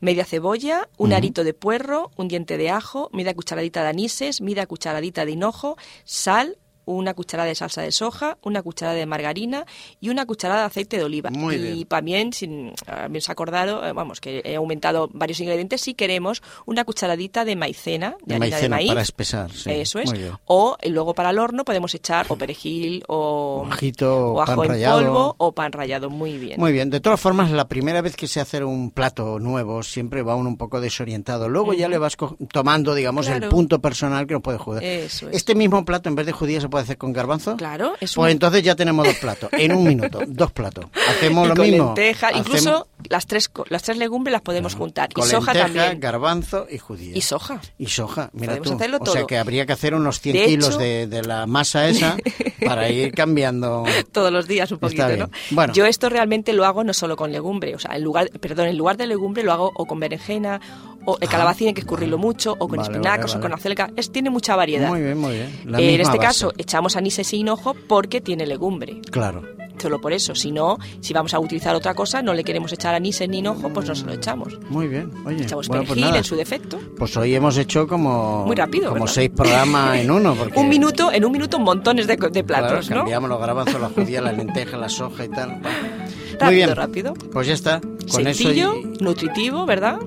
media 0.00 0.26
cebolla, 0.26 0.88
un 0.98 1.14
arito 1.14 1.42
de 1.42 1.54
puerro, 1.54 2.10
un 2.16 2.28
diente 2.28 2.58
de 2.58 2.68
ajo, 2.68 3.08
media 3.14 3.32
cucharadita 3.34 3.82
de 3.82 3.88
anises, 3.88 4.42
media 4.42 4.66
cucharadita 4.66 5.24
de 5.24 5.30
hinojo, 5.32 5.78
sal, 6.04 6.58
una 6.96 7.14
cucharada 7.14 7.48
de 7.48 7.54
salsa 7.54 7.82
de 7.82 7.92
soja, 7.92 8.38
una 8.42 8.62
cucharada 8.62 8.96
de 8.96 9.06
margarina 9.06 9.64
y 10.00 10.08
una 10.08 10.26
cucharada 10.26 10.60
de 10.60 10.66
aceite 10.66 10.96
de 10.98 11.04
oliva. 11.04 11.30
Muy 11.30 11.56
y 11.56 11.58
bien. 11.58 11.86
también, 11.86 12.32
si 12.32 12.72
habéis 12.86 13.28
acordado, 13.30 13.86
eh, 13.86 13.92
vamos, 13.92 14.20
que 14.20 14.42
he 14.44 14.56
aumentado 14.56 15.08
varios 15.12 15.40
ingredientes, 15.40 15.80
si 15.80 15.94
queremos 15.94 16.42
una 16.66 16.84
cucharadita 16.84 17.44
de 17.44 17.56
maicena, 17.56 18.16
de, 18.24 18.34
De 18.34 18.34
harina 18.36 18.58
de 18.58 18.68
maíz. 18.68 18.88
para 18.88 19.02
espesar, 19.02 19.52
sí. 19.52 19.70
Eso 19.70 19.98
es. 19.98 20.12
O 20.46 20.76
eh, 20.80 20.88
luego 20.90 21.14
para 21.14 21.30
el 21.30 21.38
horno 21.38 21.64
podemos 21.64 21.94
echar 21.94 22.26
o 22.28 22.36
perejil 22.36 23.02
o, 23.08 23.66
Ajito, 23.70 24.32
o 24.34 24.42
ajo 24.42 24.56
pan 24.56 24.64
en 24.64 24.70
rallado. 24.72 25.00
polvo 25.00 25.34
o 25.38 25.52
pan 25.52 25.72
rallado. 25.72 26.10
Muy 26.10 26.38
bien. 26.38 26.60
Muy 26.60 26.72
bien, 26.72 26.90
de 26.90 27.00
todas 27.00 27.20
formas, 27.20 27.50
la 27.50 27.68
primera 27.68 28.00
vez 28.00 28.16
que 28.16 28.26
se 28.26 28.40
hace 28.40 28.62
un 28.64 28.90
plato 28.90 29.38
nuevo 29.38 29.82
siempre 29.82 30.22
va 30.22 30.34
uno 30.34 30.48
un 30.48 30.56
poco 30.56 30.80
desorientado. 30.80 31.48
Luego 31.48 31.72
ya 31.72 31.88
le 31.88 31.98
vas 31.98 32.16
tomando, 32.52 32.94
digamos, 32.94 33.28
el 33.28 33.48
punto 33.48 33.80
personal 33.80 34.26
que 34.26 34.34
nos 34.34 34.42
puede 34.42 34.58
jugar. 34.58 34.82
Eso 34.84 35.28
es. 35.28 35.36
Este 35.36 35.54
mismo 35.54 35.84
plato, 35.84 36.08
en 36.08 36.14
vez 36.14 36.26
de 36.26 36.32
judía, 36.32 36.60
se 36.60 36.68
puede 36.68 36.79
hacer 36.80 36.98
con 36.98 37.12
garbanzo. 37.12 37.56
Claro, 37.56 37.94
es 38.00 38.14
Pues 38.14 38.26
un- 38.26 38.30
entonces 38.30 38.62
ya 38.62 38.74
tenemos 38.74 39.06
dos 39.06 39.16
platos, 39.16 39.50
en 39.52 39.72
un 39.72 39.84
minuto, 39.84 40.20
dos 40.26 40.52
platos. 40.52 40.86
Hacemos 41.08 41.46
y 41.46 41.48
lo 41.48 41.54
con 41.56 41.66
mismo. 41.70 41.84
lenteja, 41.86 42.28
Hacemos 42.28 42.46
incluso 42.46 42.88
las 43.08 43.26
tres 43.26 43.50
las 43.68 43.82
tres 43.82 43.96
legumbres 43.98 44.32
las 44.32 44.42
podemos 44.42 44.74
juntar 44.74 45.12
con 45.12 45.26
y 45.26 45.30
soja 45.30 45.54
lenteja, 45.54 45.74
también 45.84 46.00
garbanzo 46.00 46.66
y 46.70 46.78
judía. 46.78 47.16
y 47.16 47.20
soja. 47.20 47.60
Y 47.78 47.86
soja, 47.86 48.30
mira 48.32 48.52
Podemos 48.52 48.68
tú. 48.68 48.74
hacerlo 48.74 48.98
O 49.00 49.06
sea 49.06 49.14
todo. 49.20 49.26
que 49.26 49.38
habría 49.38 49.66
que 49.66 49.72
hacer 49.72 49.94
unos 49.94 50.20
100 50.20 50.36
De 50.36 50.44
kilos 50.46 50.68
hecho- 50.70 50.78
de, 50.78 51.06
de 51.06 51.22
la 51.22 51.46
masa 51.46 51.88
esa 51.88 52.16
para 52.64 52.88
ir 52.90 53.12
cambiando. 53.12 53.84
todos 54.12 54.32
los 54.32 54.46
días 54.46 54.70
un 54.72 54.78
poquito. 54.78 55.00
¿no? 55.16 55.30
Bueno. 55.50 55.72
Yo 55.72 55.86
esto 55.86 56.08
realmente 56.08 56.52
lo 56.52 56.64
hago 56.64 56.84
no 56.84 56.92
solo 56.92 57.16
con 57.16 57.32
legumbre, 57.32 57.74
o 57.74 57.78
sea, 57.78 57.96
en 57.96 58.02
lugar, 58.02 58.30
perdón, 58.40 58.66
en 58.68 58.76
lugar 58.76 58.96
de 58.96 59.06
legumbre 59.06 59.42
lo 59.42 59.52
hago 59.52 59.72
o 59.74 59.86
con 59.86 59.98
berenjena, 60.00 60.60
o 61.04 61.16
el 61.20 61.28
Ah, 61.28 61.30
calabacín 61.30 61.68
hay 61.68 61.74
que 61.74 61.80
escurrirlo 61.80 62.18
mucho, 62.18 62.52
o 62.58 62.68
con 62.68 62.78
Vale, 62.78 62.82
espinacas, 62.92 63.26
vale, 63.32 63.38
o 63.38 63.40
con 63.40 63.50
vale. 63.50 63.54
acelga, 63.60 63.90
es, 63.96 64.10
tiene 64.12 64.30
mucha 64.30 64.56
variedad. 64.56 64.88
Muy 64.88 65.00
bien, 65.00 65.18
muy 65.18 65.32
bien. 65.32 65.50
La 65.66 65.80
Eh, 65.80 65.94
en 65.94 66.00
este 66.00 66.18
base. 66.18 66.26
caso 66.26 66.52
echamos 66.58 66.96
anises 66.96 67.32
y 67.32 67.38
hinojo 67.38 67.74
porque 67.88 68.20
tiene 68.20 68.46
legumbre. 68.46 69.00
Claro. 69.10 69.42
Solo 69.80 69.98
por 69.98 70.12
eso. 70.12 70.34
Si 70.34 70.52
no, 70.52 70.76
si 71.00 71.14
vamos 71.14 71.32
a 71.32 71.38
utilizar 71.38 71.74
otra 71.74 71.94
cosa, 71.94 72.20
no 72.20 72.34
le 72.34 72.44
queremos 72.44 72.70
echar 72.70 72.94
anises 72.94 73.26
ni 73.30 73.38
hinojo, 73.38 73.70
pues 73.70 73.88
no 73.88 73.94
se 73.94 74.04
lo 74.04 74.12
echamos. 74.12 74.58
Muy 74.68 74.88
bien. 74.88 75.10
Oye, 75.24 75.42
Echamos 75.44 75.68
bueno, 75.68 75.84
pues 75.84 75.88
perejil 75.92 76.04
nada. 76.04 76.18
en 76.18 76.24
su 76.24 76.36
defecto. 76.36 76.78
Pues 76.98 77.16
hoy 77.16 77.34
hemos 77.34 77.56
hecho 77.56 77.86
como 77.88 78.44
Muy 78.44 78.54
rápido, 78.56 78.88
como 78.90 79.04
¿verdad? 79.04 79.14
seis 79.14 79.30
programas 79.34 79.96
en 80.00 80.10
uno. 80.10 80.34
Porque, 80.38 80.58
Un 80.60 80.68
minuto, 80.68 81.10
en 81.10 81.24
un 81.24 81.32
minuto 81.32 81.58
montones 81.58 82.06
de, 82.06 82.16
de 82.18 82.44
claro, 82.44 82.44
platos, 82.44 82.90
¿no? 82.90 82.96
cambiamos 82.96 83.30
los 83.30 83.40
garbanzos, 83.40 83.80
la 83.80 83.88
judía, 83.88 84.20
la 84.20 84.32
lenteja, 84.32 84.76
la 84.76 84.90
soja 84.90 85.24
y 85.24 85.28
tal. 85.30 85.48
Bueno. 85.62 85.68
Muy 85.70 86.38
Rápido, 86.38 86.50
bien. 86.66 86.76
rápido. 86.76 87.14
Pues 87.32 87.46
ya 87.46 87.54
está. 87.54 87.80
Con 87.80 88.22
Sencillo, 88.24 88.72
eso. 88.74 88.78
y- 89.00 89.02
nutritivo, 89.02 89.64
¿verdad? 89.64 89.98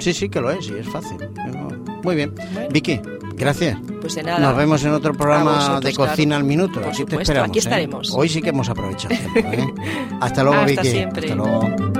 Sí, 0.00 0.12
sí, 0.14 0.28
que 0.28 0.40
lo 0.40 0.50
es, 0.50 0.66
sí, 0.66 0.74
es 0.78 0.88
fácil. 0.88 1.18
Muy 2.02 2.14
bien. 2.16 2.34
Bueno. 2.52 2.68
Vicky, 2.70 3.00
gracias. 3.34 3.78
Pues 4.00 4.14
de 4.14 4.22
nada. 4.22 4.38
Nos 4.38 4.56
vemos 4.56 4.82
en 4.84 4.92
otro 4.92 5.12
programa 5.14 5.56
vosotros, 5.56 5.80
de 5.82 5.92
cocina 5.94 6.28
claro. 6.30 6.40
al 6.40 6.44
minuto. 6.44 6.80
Por 6.80 6.88
Aquí 6.88 7.04
te 7.04 7.16
esperamos. 7.16 7.48
aquí 7.50 7.58
¿eh? 7.58 7.62
estaremos. 7.62 8.12
Hoy 8.14 8.28
sí 8.28 8.40
que 8.42 8.48
hemos 8.48 8.68
aprovechado 8.68 9.14
tiempo. 9.14 9.52
¿eh? 9.52 9.74
Hasta 10.20 10.42
luego, 10.42 10.60
Hasta 10.60 10.82
Vicky. 10.82 10.88
siempre. 10.90 11.22
Hasta 11.30 11.34
luego. 11.34 11.99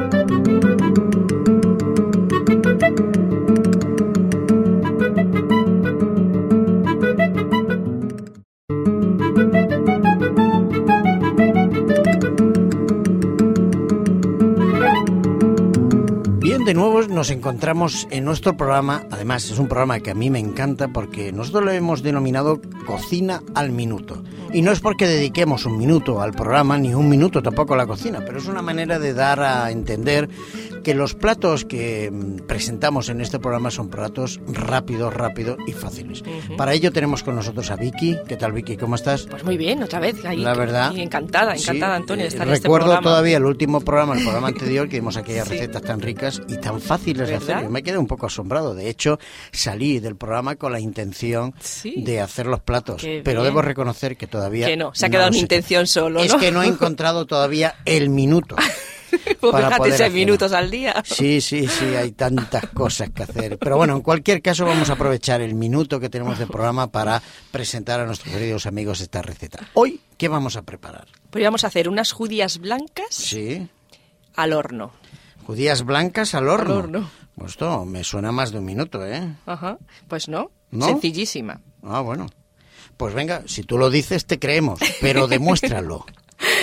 Nos 17.21 17.31
encontramos 17.31 18.09
en 18.11 18.25
nuestro 18.25 18.57
programa. 18.57 19.05
Además, 19.11 19.51
es 19.51 19.59
un 19.59 19.69
programa 19.69 20.01
que 20.01 20.13
a 20.13 20.15
mí 20.15 20.31
me 20.31 20.39
encanta 20.39 20.89
porque 20.89 21.33
nosotros 21.33 21.67
lo 21.67 21.71
hemos 21.71 22.03
denominado 22.03 22.63
Cocina 22.87 23.43
al 23.55 23.73
Minuto. 23.73 24.23
Y 24.55 24.63
no 24.63 24.73
es 24.73 24.81
porque 24.81 25.07
dediquemos 25.07 25.67
un 25.67 25.77
minuto 25.77 26.23
al 26.23 26.33
programa, 26.33 26.79
ni 26.79 26.95
un 26.95 27.11
minuto 27.11 27.43
tampoco 27.43 27.75
a 27.75 27.77
la 27.77 27.87
cocina, 27.87 28.23
pero 28.25 28.39
es 28.39 28.47
una 28.47 28.63
manera 28.63 28.99
de 28.99 29.13
dar 29.13 29.43
a 29.43 29.71
entender 29.71 30.31
que 30.83 30.95
los 30.95 31.15
platos 31.15 31.65
que 31.65 32.11
mm, 32.11 32.47
presentamos 32.47 33.09
en 33.09 33.21
este 33.21 33.39
programa 33.39 33.71
son 33.71 33.89
platos 33.89 34.41
rápidos, 34.49 35.13
rápidos 35.13 35.59
y 35.67 35.73
fáciles. 35.73 36.23
Para 36.57 36.73
ello 36.75 36.91
tenemos 36.93 37.23
con 37.23 37.35
nosotros 37.37 37.71
a 37.71 37.77
Vicky. 37.77 38.17
¿Qué 38.27 38.37
tal, 38.37 38.53
Vicky? 38.53 38.77
¿Cómo 38.77 38.95
estás? 38.95 39.27
Pues 39.31 39.45
muy 39.45 39.57
bien, 39.57 39.83
otra 39.83 40.01
vez. 40.01 40.25
Ahí, 40.25 40.39
La 40.39 40.55
verdad. 40.55 40.93
y 40.95 41.01
encantada, 41.03 41.55
encantada, 41.55 41.97
Sí, 41.97 42.01
Antonio, 42.03 42.23
de 42.23 42.29
eh, 42.29 42.33
estar 42.33 42.47
en 42.47 42.55
este 42.55 42.65
Recuerdo 42.69 42.87
programa. 42.87 43.03
todavía 43.11 43.37
el 43.37 43.45
último 43.45 43.81
programa, 43.81 44.15
el 44.17 44.23
programa 44.23 44.49
anterior, 44.49 44.89
que 44.89 44.97
vimos 44.97 45.17
aquellas 45.17 45.49
Sí. 45.49 45.55
recetas 45.55 45.83
tan 45.83 46.01
ricas 46.01 46.41
y 46.49 46.57
tan 46.59 46.81
fáciles 46.81 47.29
de 47.29 47.35
hacer. 47.37 47.63
Yo 47.63 47.71
me 47.71 47.83
quedé 47.83 47.99
un 47.99 48.07
poco 48.07 48.27
asombrado. 48.27 48.75
De 48.75 48.89
hecho, 48.89 49.19
salí 49.53 49.99
del 50.01 50.17
programa 50.17 50.57
con 50.57 50.73
la 50.73 50.81
intención 50.81 51.55
Sí. 51.61 51.95
de 52.05 52.21
hacer 52.21 52.47
los 52.47 52.61
platos. 52.61 53.03
Qué 53.03 53.21
Pero 53.25 53.43
bien. 53.43 53.53
debo 53.53 53.63
reconocer 53.63 54.17
que 54.17 54.27
todavía. 54.27 54.67
Que 54.67 54.77
no, 54.77 54.95
se 54.95 55.07
ha 55.07 55.11
quedado 55.11 55.29
en 55.29 55.35
intención 55.37 55.87
solo, 55.87 56.21
Es 56.21 56.35
que 56.35 56.51
no 56.53 56.63
he 56.63 56.67
encontrado 56.67 57.27
todavía 57.27 57.75
el 57.85 58.09
minuto. 58.11 58.57
Pues 59.41 59.53
para 59.53 59.77
poder 59.77 59.97
seis 59.97 60.13
minutos 60.13 60.53
al 60.53 60.71
día. 60.71 61.03
Sí, 61.05 61.41
sí, 61.41 61.67
sí, 61.67 61.95
hay 61.97 62.13
tantas 62.13 62.67
cosas 62.71 63.11
que 63.11 63.23
hacer. 63.23 63.59
Pero 63.59 63.77
bueno, 63.77 63.95
en 63.97 64.03
cualquier 64.03 64.43
caso 64.43 64.65
vamos 64.67 64.91
a 64.91 64.95
aprovechar 64.95 65.41
el 65.41 65.55
minuto 65.55 65.99
que 66.01 66.09
tenemos 66.09 66.39
de 66.39 66.47
programa 66.47 66.89
para 66.89 67.23
presentar 67.51 68.01
a 68.01 68.07
nuestros 68.07 68.33
queridos 68.35 68.67
amigos 68.67 69.01
esta 69.01 69.23
receta. 69.23 69.59
Hoy, 69.75 70.01
¿qué 70.17 70.29
vamos 70.29 70.57
a 70.57 70.63
preparar? 70.63 71.07
Pues 71.31 71.45
vamos 71.45 71.65
a 71.65 71.69
hacer 71.69 71.89
unas 71.89 72.13
judías 72.13 72.59
blancas 72.59 73.07
Sí, 73.11 73.69
al 74.37 74.53
horno. 74.53 74.93
judías 75.47 75.85
blancas 75.85 76.35
al 76.35 76.49
horno. 76.49 76.73
Al 76.75 76.79
horno. 76.79 77.11
Pues 77.37 77.53
esto 77.53 77.85
me 77.87 78.05
suena 78.05 78.33
más 78.33 78.53
de 78.53 78.59
un 78.59 78.65
minuto, 78.67 79.05
¿eh? 79.07 79.35
Ajá. 79.47 79.79
Pues 80.09 80.29
no, 80.29 80.51
¿No? 80.71 80.87
sencillísima. 80.87 81.61
Ah, 81.83 82.01
bueno. 82.01 82.27
Pues 82.97 83.15
venga, 83.15 83.43
si 83.47 83.63
tú 83.63 83.79
lo 83.79 83.89
dices, 83.89 84.27
te 84.27 84.39
creemos, 84.39 84.79
pero 85.01 85.27
demuéstralo. 85.29 86.05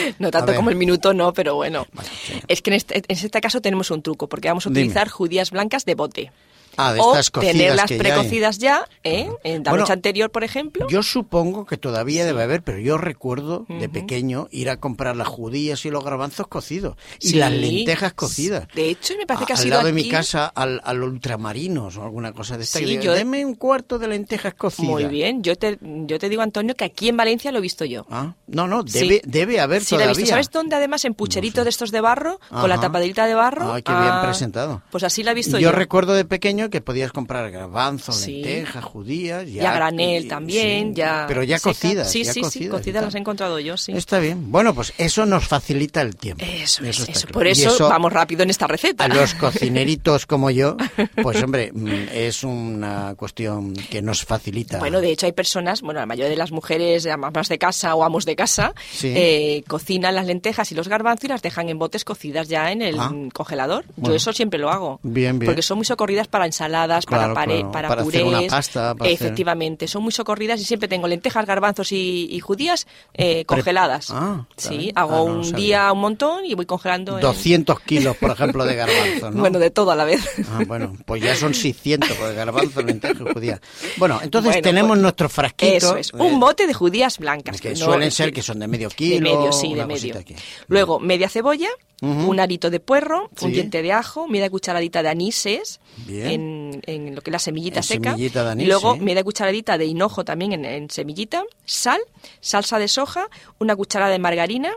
No 0.19 0.31
tanto 0.31 0.53
como 0.55 0.69
el 0.69 0.75
minuto, 0.75 1.13
no, 1.13 1.33
pero 1.33 1.55
bueno. 1.55 1.85
Bueno, 1.93 2.09
sí. 2.25 2.41
Es 2.47 2.61
que 2.61 2.69
en 2.71 2.75
este, 2.75 2.97
en 2.97 3.03
este 3.07 3.41
caso 3.41 3.61
tenemos 3.61 3.91
un 3.91 4.01
truco, 4.01 4.27
porque 4.27 4.47
vamos 4.47 4.65
a 4.65 4.69
Dime. 4.69 4.81
utilizar 4.81 5.09
judías 5.09 5.51
blancas 5.51 5.85
de 5.85 5.95
bote. 5.95 6.31
Ah, 6.77 6.93
de 6.93 6.99
o 7.01 7.15
estas 7.15 7.31
tenerlas 7.31 7.87
que 7.87 7.97
ya 7.97 8.03
precocidas 8.03 8.57
ya, 8.59 8.87
¿eh? 9.03 9.29
en 9.43 9.63
la 9.63 9.71
Bueno, 9.71 9.83
noche 9.83 9.93
anterior, 9.93 10.29
por 10.31 10.43
ejemplo. 10.43 10.87
Yo 10.89 11.03
supongo 11.03 11.65
que 11.65 11.77
todavía 11.77 12.25
debe 12.25 12.43
haber, 12.43 12.61
pero 12.63 12.79
yo 12.79 12.97
recuerdo 12.97 13.65
de 13.67 13.89
pequeño 13.89 14.47
ir 14.51 14.69
a 14.69 14.77
comprar 14.77 15.15
las 15.15 15.27
judías 15.27 15.85
y 15.85 15.89
los 15.89 16.03
garbanzos 16.03 16.47
cocidos 16.47 16.95
y 17.19 17.29
Sí. 17.29 17.35
las 17.37 17.51
lentejas 17.51 18.13
cocidas. 18.13 18.67
De 18.75 18.89
hecho, 18.89 19.13
me 19.17 19.25
parece 19.25 19.45
que 19.45 19.53
ha 19.53 19.55
al 19.55 19.61
sido 19.63 19.75
lado 19.75 19.87
de 19.87 19.93
mi 19.93 20.01
aquí- 20.01 20.09
casa 20.11 20.45
al, 20.47 20.81
al 20.83 21.01
ultramarinos 21.03 21.97
o 21.97 22.03
alguna 22.03 22.31
cosa 22.33 22.57
de 22.57 22.63
esta. 22.63 22.79
Sí, 22.79 22.85
digo, 22.85 23.03
yo- 23.03 23.13
Deme 23.13 23.45
un 23.45 23.55
cuarto 23.55 23.97
de 23.99 24.07
lentejas 24.07 24.53
cocidas. 24.53 24.89
Muy 24.91 25.05
bien, 25.05 25.41
yo 25.43 25.55
te, 25.55 25.77
yo 25.81 26.19
te 26.19 26.29
digo, 26.29 26.41
Antonio, 26.41 26.75
que 26.75 26.85
aquí 26.85 27.09
en 27.09 27.17
Valencia 27.17 27.51
lo 27.51 27.57
he 27.57 27.61
visto 27.61 27.85
yo. 27.85 28.05
Ah, 28.09 28.35
no, 28.47 28.67
no, 28.67 28.83
Sí. 28.87 28.99
debe, 28.99 29.21
debe 29.25 29.59
haber 29.59 29.83
Sí, 29.83 29.95
la 29.95 30.01
he 30.01 30.05
todavía. 30.05 30.17
visto. 30.21 30.29
¿Sabes 30.31 30.51
dónde 30.51 30.75
además? 30.75 31.03
En 31.05 31.13
pucheritos 31.13 31.63
de 31.63 31.69
estos 31.69 31.91
de 31.91 32.01
barro, 32.01 32.39
con 32.49 32.69
la 32.69 32.75
Ajá. 32.75 32.83
tapadita 32.87 33.25
de 33.25 33.33
barro. 33.33 33.73
Ay, 33.73 33.81
qué 33.81 33.91
bien 33.91 34.03
Ah, 34.07 34.21
presentado. 34.23 34.81
Pues 34.91 35.03
así 35.03 35.23
la 35.23 35.31
he 35.31 35.33
visto 35.35 35.57
yo 35.57 35.69
yo. 35.69 35.71
recuerdo 35.71 36.13
de 36.13 36.25
pequeño 36.25 36.66
que 36.69 36.81
podías 36.81 37.11
comprar 37.11 37.49
garbanzos, 37.51 38.15
Sí. 38.17 38.41
lentejas, 38.41 38.83
judías. 38.83 39.47
Y 39.47 39.59
a 39.59 39.73
granel 39.73 40.25
y- 40.25 40.27
también, 40.27 40.89
sí, 40.89 40.93
ya. 40.95 41.25
Pero 41.27 41.43
ya 41.43 41.59
cocidas. 41.59 42.11
Sí, 42.11 42.23
ya 42.23 42.33
sí, 42.33 42.39
sí, 42.39 42.41
cocidas 42.41 42.67
y 42.67 42.69
cocidas 42.69 43.03
las 43.05 43.15
he 43.15 43.17
encontrado 43.19 43.59
yo, 43.59 43.77
sí. 43.77 43.91
Está 43.93 44.19
bien. 44.19 44.51
Bueno, 44.51 44.73
pues 44.73 44.93
eso 44.97 45.25
nos 45.25 45.47
facilita 45.47 46.01
el 46.01 46.15
tiempo. 46.15 46.43
Eso, 46.45 46.83
es, 46.83 46.99
está 46.99 47.11
eso. 47.11 47.21
claro. 47.27 47.33
Por 47.33 47.47
Y 47.47 47.51
eso, 47.51 47.89
vamos 47.89 48.13
rápido 48.13 48.43
en 48.43 48.49
esta 48.49 48.67
receta. 48.67 49.05
A 49.05 49.07
los 49.07 49.33
cocineritos 49.67 50.25
como 50.25 50.49
yo, 50.51 50.77
pues 51.21 51.41
hombre, 51.43 51.71
mm, 51.73 51.87
es 52.13 52.43
una 52.43 53.15
cuestión 53.15 53.73
que 53.73 54.01
nos 54.01 54.23
facilita. 54.25 54.79
Bueno, 54.79 55.01
de 55.01 55.11
hecho 55.11 55.25
hay 55.25 55.31
personas, 55.33 55.81
bueno, 55.81 55.99
la 55.99 56.05
mayoría 56.05 56.29
de 56.29 56.35
las 56.37 56.51
mujeres 56.51 57.05
amas 57.07 57.49
de 57.49 57.57
casa 57.57 57.95
o 57.95 58.03
amos 58.03 58.25
de 58.25 58.35
casa, 58.35 58.73
Sí. 58.91 59.13
eh, 59.15 59.63
cocinan 59.67 60.15
las 60.15 60.25
lentejas 60.25 60.71
y 60.71 60.75
los 60.75 60.87
garbanzos 60.87 61.25
y 61.25 61.27
las 61.27 61.41
dejan 61.41 61.69
en 61.69 61.79
botes 61.79 62.03
cocidas 62.03 62.47
ya 62.47 62.71
en 62.71 62.81
el 62.81 62.99
Ah. 62.99 63.11
congelador. 63.33 63.85
Bueno. 63.95 64.09
Yo 64.13 64.15
eso 64.15 64.33
siempre 64.33 64.59
lo 64.59 64.69
hago. 64.69 64.99
Bien, 65.03 65.39
bien. 65.39 65.47
Porque 65.49 65.61
son 65.61 65.77
muy 65.77 65.85
socorridas 65.85 66.27
para 66.27 66.45
ensaladas, 66.57 67.05
Claro, 67.05 67.33
para, 67.33 67.45
pare- 67.45 67.57
claro, 67.59 67.71
para, 67.71 67.87
para 67.89 68.01
hacer 68.01 68.21
purés. 68.21 68.39
una 68.39 68.47
pasta, 68.49 68.95
para 68.95 69.11
hacer- 69.11 69.27
Efectivamente, 69.27 69.87
son 69.87 70.03
muy 70.03 70.11
socorridas 70.11 70.59
y 70.59 70.65
siempre 70.65 70.87
tengo 70.87 71.07
lentejas, 71.07 71.45
garbanzos 71.45 71.91
y, 71.91 72.27
y 72.31 72.39
judías 72.39 72.87
eh, 73.13 73.45
congeladas. 73.45 74.09
Ah, 74.11 74.45
sí, 74.55 74.91
hago 74.95 75.13
Ah, 75.15 75.17
no 75.17 75.23
un 75.41 75.51
día 75.53 75.91
un 75.91 75.99
montón 75.99 76.45
y 76.45 76.55
voy 76.55 76.65
congelando. 76.65 77.15
en- 77.17 77.21
200 77.21 77.79
kilos, 77.81 78.17
por 78.17 78.31
ejemplo, 78.37 78.65
de 78.65 78.75
garbanzos, 78.75 79.33
¿no? 79.35 79.39
Bueno, 79.41 79.59
de 79.59 79.69
todo 79.69 79.91
a 79.91 79.95
la 79.95 80.05
vez. 80.05 80.27
Ah, 80.51 80.61
bueno, 80.67 80.93
pues 81.05 81.21
ya 81.21 81.35
son 81.35 81.53
600 81.53 82.09
de 82.09 82.33
garbanzos, 82.33 82.83
lentejas 82.83 83.17
y 83.21 83.33
judías. 83.33 83.59
Bueno, 83.97 84.19
entonces 84.23 84.49
Bueno, 84.53 84.61
tenemos 84.63 84.89
pues, 84.89 85.01
nuestro 85.01 85.29
frasquito. 85.29 85.73
Eso 85.75 85.97
es, 85.97 86.09
eh, 86.09 86.17
un 86.17 86.39
bote 86.39 86.65
de 86.67 86.73
judías 86.73 87.17
blancas. 87.19 87.61
que 87.61 87.69
no- 87.71 87.75
suelen 87.75 88.11
ser 88.11 88.33
que 88.33 88.41
son 88.41 88.59
de 88.59 88.67
medio 88.67 88.89
De 88.89 88.95
kilo. 88.95 89.21
medio, 89.37 89.51
sí, 89.51 89.73
de 89.73 89.85
medio. 89.85 90.17
aquí. 90.17 90.35
Luego, 90.67 90.99
media 90.99 91.29
cebolla, 91.29 91.69
Un 91.99 92.39
arito 92.39 92.69
de 92.69 92.79
puerro, 92.79 93.31
un 93.41 93.51
diente 93.51 93.81
de 93.81 93.91
ajo, 93.91 94.27
media 94.27 94.49
cucharadita 94.51 95.01
de 95.01 95.09
anises 95.09 95.79
en, 96.07 96.79
en 96.85 97.15
lo 97.15 97.21
que 97.21 97.31
es 97.31 97.33
la 97.33 97.39
semillita 97.39 97.79
En 97.79 97.83
seca. 97.83 98.11
semillita 98.11 98.43
de 98.43 98.51
anís, 98.51 98.65
y 98.65 98.67
luego 98.67 98.93
sí. 98.93 98.99
media 99.01 99.23
cucharadita 99.23 99.79
de 99.79 99.85
hinojo 99.85 100.23
también 100.23 100.53
en, 100.53 100.63
en 100.65 100.89
semillita, 100.91 101.43
sal, 101.65 101.99
salsa 102.39 102.77
de 102.77 102.87
soja, 102.87 103.27
una 103.57 103.75
cucharada 103.75 104.11
de 104.11 104.19
margarina 104.19 104.71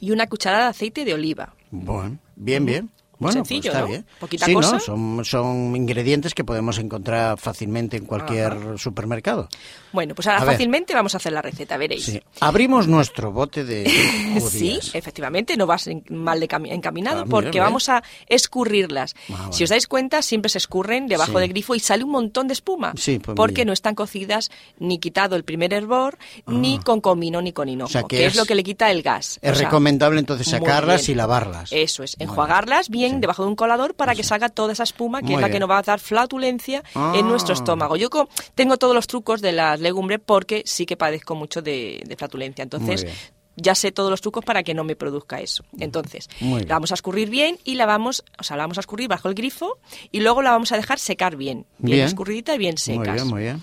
y 0.00 0.10
una 0.10 0.26
cucharada 0.26 0.64
de 0.64 0.70
aceite 0.70 1.06
de 1.06 1.14
oliva. 1.14 1.54
Bueno, 1.70 2.18
bien, 2.36 2.66
bien. 2.66 2.90
Bueno, 3.18 3.40
pues 3.40 3.48
sencillo, 3.48 3.70
está 3.70 3.80
¿no? 3.82 3.86
bien. 3.88 4.06
Poquita 4.18 4.46
sí, 4.46 4.54
cosa. 4.54 4.72
¿no? 4.72 4.80
Son, 4.80 5.24
son 5.24 5.76
ingredientes 5.76 6.34
que 6.34 6.44
podemos 6.44 6.78
encontrar 6.78 7.38
fácilmente 7.38 7.96
en 7.96 8.04
cualquier 8.06 8.78
supermercado. 8.78 9.48
Bueno, 9.92 10.14
pues 10.14 10.26
ahora 10.26 10.42
A 10.42 10.44
ver. 10.44 10.54
fácilmente 10.54 10.92
vamos 10.94 11.14
a 11.14 11.18
hacer 11.18 11.32
la 11.32 11.40
receta, 11.40 11.76
veréis. 11.76 12.04
Sí. 12.06 12.20
Abrimos 12.40 12.88
nuestro 12.88 13.30
bote 13.32 13.64
de 13.64 13.84
Sí, 14.34 14.40
judías. 14.40 14.94
efectivamente, 14.94 15.56
no 15.56 15.66
vas 15.66 15.88
mal 16.10 16.40
de 16.40 16.48
cami- 16.48 16.72
encaminado 16.72 17.20
Ah, 17.22 17.26
porque 17.30 17.50
mira. 17.50 17.64
vamos 17.64 17.88
a 17.88 18.02
escurrirlas. 18.26 19.14
Ah. 19.32 19.48
Si 19.52 19.64
os 19.64 19.70
dais 19.70 19.86
cuenta, 19.86 20.20
siempre 20.22 20.48
se 20.48 20.58
escurren 20.58 21.06
debajo 21.06 21.32
Sí. 21.34 21.38
del 21.40 21.48
grifo 21.50 21.74
y 21.74 21.80
sale 21.80 22.04
un 22.04 22.10
montón 22.10 22.46
de 22.48 22.52
espuma. 22.54 22.92
Sí, 22.96 23.18
pues 23.18 23.34
porque 23.36 23.62
mira. 23.62 23.66
no 23.66 23.72
están 23.72 23.94
cocidas 23.94 24.50
ni 24.78 24.98
quitado 24.98 25.36
el 25.36 25.44
primer 25.44 25.72
hervor, 25.72 26.18
ni 26.46 26.78
con 26.78 27.00
comino 27.00 27.40
ni 27.42 27.52
con 27.52 27.68
hinojo, 27.68 27.84
Ah. 27.84 27.88
O 27.88 27.92
sea, 27.92 28.02
que 28.02 28.16
que, 28.16 28.26
es, 28.26 28.32
es- 28.32 28.36
lo 28.38 28.44
que 28.44 28.54
le 28.54 28.62
quita 28.64 28.90
el 28.90 29.02
gas. 29.02 29.38
Es 29.42 29.52
O 29.52 29.54
sea, 29.54 29.64
recomendable 29.66 30.18
entonces 30.20 30.48
sacarlas 30.48 31.08
y 31.08 31.14
lavarlas. 31.14 31.70
Eso 31.72 32.02
es, 32.02 32.16
enjuagarlas 32.18 32.88
bien 32.88 33.03
Sí. 33.12 33.18
debajo 33.20 33.42
de 33.42 33.48
un 33.48 33.56
colador 33.56 33.94
para 33.94 34.14
que 34.14 34.22
salga 34.24 34.48
toda 34.48 34.72
esa 34.72 34.82
espuma, 34.84 35.20
que 35.20 35.26
Muy 35.26 35.34
es 35.34 35.40
la 35.40 35.46
bien. 35.48 35.52
que 35.56 35.60
nos 35.60 35.70
va 35.70 35.78
a 35.78 35.82
dar 35.82 36.00
flatulencia 36.00 36.82
Ah. 36.94 37.12
en 37.16 37.28
nuestro 37.28 37.54
estómago. 37.54 37.96
Yo 37.96 38.08
tengo 38.54 38.76
todos 38.76 38.94
los 38.94 39.06
trucos 39.06 39.40
de 39.40 39.52
las 39.52 39.80
legumbres 39.80 40.20
porque 40.24 40.62
sí 40.66 40.86
que 40.86 40.96
padezco 40.96 41.34
mucho 41.34 41.62
de, 41.62 42.02
de 42.06 42.16
flatulencia. 42.16 42.62
Entonces, 42.62 43.04
Muy 43.04 43.12
ya 43.56 43.76
sé 43.76 43.92
todos 43.92 44.10
los 44.10 44.20
trucos 44.20 44.44
para 44.44 44.64
que 44.64 44.74
no 44.74 44.82
me 44.82 44.96
produzca 44.96 45.40
eso. 45.40 45.62
Entonces, 45.78 46.28
Muy 46.40 46.62
la 46.62 46.74
vamos 46.74 46.90
a 46.90 46.94
escurrir 46.94 47.30
bien 47.30 47.56
y 47.62 47.76
la 47.76 47.86
vamos, 47.86 48.24
o 48.36 48.42
sea, 48.42 48.56
la 48.56 48.64
vamos 48.64 48.78
a 48.78 48.80
escurrir 48.80 49.06
bajo 49.08 49.28
el 49.28 49.34
grifo 49.36 49.78
y 50.10 50.20
luego 50.20 50.42
la 50.42 50.50
vamos 50.50 50.72
a 50.72 50.76
dejar 50.76 50.98
secar 50.98 51.36
bien, 51.36 51.64
bien, 51.78 51.96
Bien. 51.98 52.06
escurridita 52.06 52.52
y 52.56 52.58
bien 52.58 52.72
Muy 52.74 52.78
secas. 52.78 53.14
bien, 53.14 53.26
muy 53.28 53.42
bien. 53.42 53.62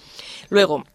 Luego, 0.50 0.86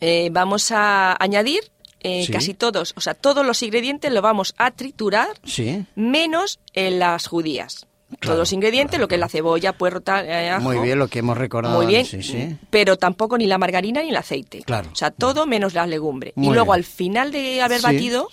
eh, 0.00 0.30
vamos 0.32 0.70
a 0.72 1.16
añadir 1.22 1.60
eh, 2.00 2.24
Sí. 2.26 2.32
casi 2.32 2.54
todos, 2.54 2.92
o 2.96 3.00
sea, 3.00 3.14
todos 3.14 3.44
los 3.44 3.62
ingredientes 3.62 4.12
los 4.12 4.22
vamos 4.22 4.54
a 4.58 4.70
triturar 4.70 5.28
Sí. 5.44 5.84
menos 5.96 6.60
en 6.74 6.98
las 6.98 7.26
judías. 7.26 7.86
Claro, 8.08 8.20
Todos 8.22 8.38
los 8.38 8.52
ingredientes, 8.54 8.92
claro, 8.92 9.02
lo 9.02 9.08
que 9.08 9.16
es 9.16 9.20
la 9.20 9.28
cebolla, 9.28 9.74
puerro, 9.74 10.00
tal, 10.00 10.24
eh, 10.26 10.48
ajo. 10.48 10.62
Muy 10.62 10.78
bien 10.78 10.98
lo 10.98 11.08
que 11.08 11.18
hemos 11.18 11.36
recordado. 11.36 11.76
Muy 11.76 11.84
bien, 11.84 12.06
Sí, 12.06 12.22
sí. 12.22 12.56
pero 12.70 12.96
tampoco 12.96 13.36
ni 13.36 13.46
la 13.46 13.58
margarina 13.58 14.00
ni 14.02 14.08
el 14.08 14.16
aceite. 14.16 14.62
Claro. 14.62 14.88
O 14.90 14.96
sea, 14.96 15.10
todo 15.10 15.44
menos 15.44 15.74
la 15.74 15.86
legumbre. 15.86 16.32
Muy 16.34 16.46
y 16.46 16.50
luego 16.54 16.72
bien. 16.72 16.76
al 16.76 16.84
final 16.84 17.30
de 17.32 17.60
haber 17.60 17.80
Sí, 17.80 17.84
batido 17.84 18.28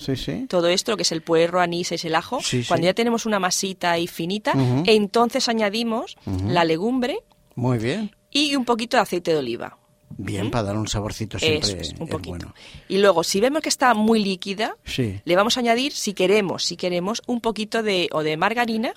todo 0.48 0.70
esto, 0.70 0.92
lo 0.92 0.98
que 0.98 1.04
es 1.04 1.12
el 1.12 1.22
puerro, 1.24 1.60
anís, 1.60 1.92
es 1.92 2.06
el 2.06 2.16
ajo, 2.16 2.40
cuando 2.70 2.86
ya 2.86 2.94
tenemos 2.94 3.26
una 3.26 3.38
masita 3.40 3.92
ahí 3.92 4.08
finita, 4.08 4.54
entonces 4.86 5.50
añadimos 5.50 6.16
la 6.48 6.64
legumbre 6.64 7.20
Muy 7.56 7.78
bien. 7.78 8.16
y 8.32 8.56
un 8.56 8.64
poquito 8.64 8.96
de 8.96 9.04
aceite 9.04 9.32
de 9.32 9.40
oliva. 9.40 9.78
Bien, 10.18 10.50
para 10.52 10.64
dar 10.66 10.78
un 10.78 10.88
saborcito 10.88 11.38
siempre 11.40 11.68
Eso 11.68 11.78
es, 11.78 11.94
un 12.00 12.04
es 12.04 12.10
poquito. 12.10 12.30
bueno. 12.30 12.54
Y 12.88 13.00
luego, 13.00 13.24
si 13.24 13.40
vemos 13.42 13.62
que 13.62 13.70
está 13.70 13.94
muy 13.94 14.24
líquida, 14.24 14.78
Sí. 14.86 15.20
le 15.26 15.36
vamos 15.36 15.58
a 15.58 15.60
añadir, 15.60 15.92
si 15.94 16.14
queremos, 16.14 16.64
si 16.64 16.78
queremos, 16.78 17.22
un 17.28 17.42
poquito 17.42 17.84
de, 17.84 18.08
o 18.12 18.24
de 18.24 18.38
margarina, 18.38 18.94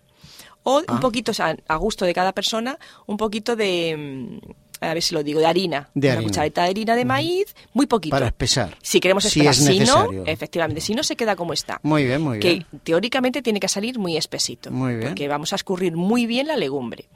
o 0.63 0.83
Ah. 0.87 0.93
un 0.93 1.01
poquito, 1.01 1.33
o 1.33 1.35
sea, 1.35 1.57
a 1.67 1.77
gusto 1.77 2.05
de 2.05 2.15
cada 2.15 2.33
persona, 2.33 2.79
un 3.07 3.17
poquito 3.17 3.57
de, 3.57 3.97
mm, 4.41 4.85
a 4.85 4.95
ver 4.95 5.03
si 5.03 5.13
lo 5.15 5.25
digo, 5.25 5.41
de 5.41 5.47
harina. 5.47 5.91
De 5.95 6.07
Una 6.09 6.13
harina. 6.19 6.29
cucharadita 6.29 6.63
de 6.63 6.69
harina 6.69 6.95
de 6.95 7.05
maíz, 7.05 7.55
muy 7.73 7.87
poquito. 7.87 8.15
Para 8.15 8.27
espesar. 8.27 8.77
Si 8.81 9.01
queremos 9.01 9.25
Si 9.25 9.41
esperar, 9.41 9.55
es 9.55 9.65
si, 9.65 9.81
no, 9.81 10.25
efectivamente, 10.27 10.81
si 10.81 10.95
no 10.95 11.03
se 11.03 11.17
queda 11.17 11.35
como 11.35 11.53
está. 11.53 11.81
Muy 11.83 12.05
bien, 12.05 12.23
muy 12.23 12.39
que 12.39 12.51
bien. 12.53 12.67
teóricamente 12.85 13.43
tiene 13.43 13.59
que 13.59 13.69
salir 13.69 13.99
muy 13.99 14.17
espesito. 14.17 14.71
Muy 14.71 14.95
bien. 14.95 15.09
Porque 15.09 15.27
vamos 15.27 15.53
a 15.53 15.57
escurrir 15.57 15.97
muy 15.97 16.27
bien 16.27 16.47
la 16.47 16.57
legumbre. 16.57 17.09